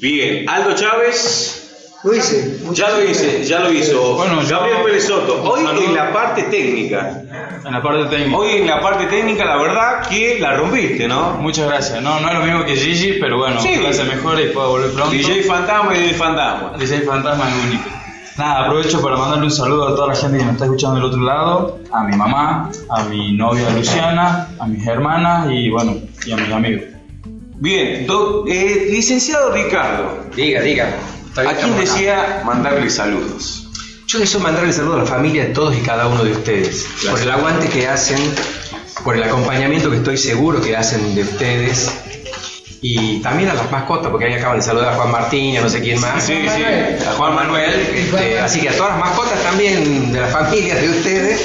[0.00, 1.56] Bien, Aldo Chávez.
[2.02, 2.58] Lo hice.
[2.72, 4.14] Ya lo hice, ya lo hizo.
[4.14, 5.42] Bueno, Gabriel Pérez Soto.
[5.42, 7.22] Hoy en la parte técnica.
[7.64, 8.36] En la parte técnica.
[8.38, 11.34] Hoy en la parte técnica, la verdad que la rompiste, ¿no?
[11.34, 12.02] Muchas gracias.
[12.02, 13.74] No, no es lo mismo que Gigi, pero bueno, Sí.
[13.92, 15.10] se mejore y pueda volver pronto.
[15.10, 16.72] DJ Fantasma y DJ Fantasma.
[16.78, 17.84] DJ Fantasma es único.
[18.38, 21.04] Nada, aprovecho para mandarle un saludo a toda la gente que me está escuchando del
[21.04, 26.32] otro lado, a mi mamá, a mi novia Luciana, a mis hermanas y bueno, y
[26.32, 26.84] a mis amigos.
[27.56, 30.24] Bien, do- eh, licenciado Ricardo.
[30.34, 30.88] Diga, diga.
[31.36, 33.59] ¿A quién decía mandarle saludos?
[34.10, 36.84] Yo deseo mandarle saludos a la familia de todos y cada uno de ustedes.
[37.08, 38.18] Por el aguante que hacen,
[39.04, 41.88] por el acompañamiento que estoy seguro que hacen de ustedes.
[42.82, 45.60] Y también a las mascotas, porque ahí acaban de saludar a Juan Martín y a
[45.60, 46.24] no sé quién más.
[46.24, 46.64] Sí, sí,
[47.06, 47.70] A Juan Manuel.
[47.72, 51.40] este, así que a todas las mascotas también de la familia de ustedes.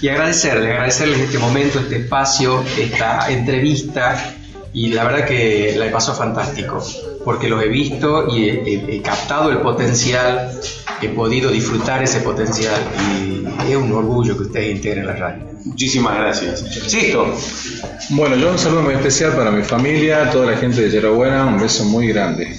[0.00, 4.34] Y agradecerles, agradecerles este momento, este espacio, esta entrevista
[4.72, 6.84] y la verdad que la pasado fantástico,
[7.24, 10.50] porque los he visto y he, he- he captado el potencial,
[11.00, 12.80] he podido disfrutar ese potencial
[13.68, 15.44] y es un orgullo que ustedes integren la radio.
[15.64, 16.60] Muchísimas gracias.
[16.88, 17.34] Sisto.
[18.10, 21.60] Bueno, yo un saludo muy especial para mi familia, toda la gente de Yerabuena, un
[21.60, 22.56] beso muy grande.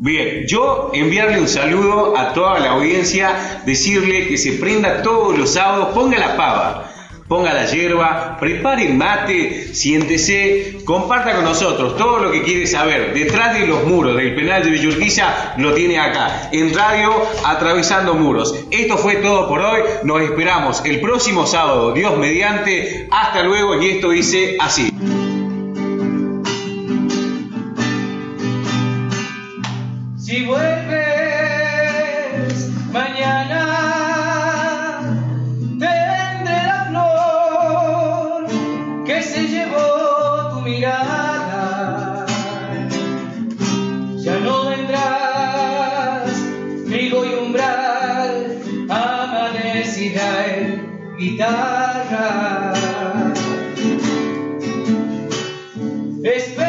[0.00, 5.50] Bien, yo enviarle un saludo a toda la audiencia, decirle que se prenda todos los
[5.50, 6.90] sábados, ponga la pava,
[7.28, 13.12] ponga la hierba, prepare el mate, siéntese, comparta con nosotros todo lo que quiere saber.
[13.12, 17.12] Detrás de los muros del penal de Villurquiza lo tiene acá, en radio,
[17.44, 18.54] atravesando muros.
[18.70, 23.90] Esto fue todo por hoy, nos esperamos el próximo sábado, Dios mediante, hasta luego y
[23.90, 24.90] esto dice así.
[49.98, 52.72] Amanecida en guitarra.
[56.22, 56.67] Espero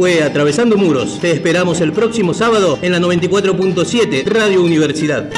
[0.00, 1.18] fue Atravesando Muros.
[1.20, 5.28] Te esperamos el próximo sábado en la 94.7 Radio Universidad.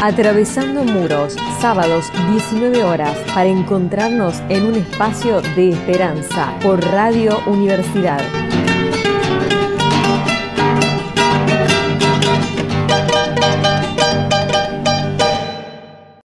[0.00, 8.41] Atravesando muros, sábados 19 horas, para encontrarnos en un espacio de esperanza por Radio Universidad.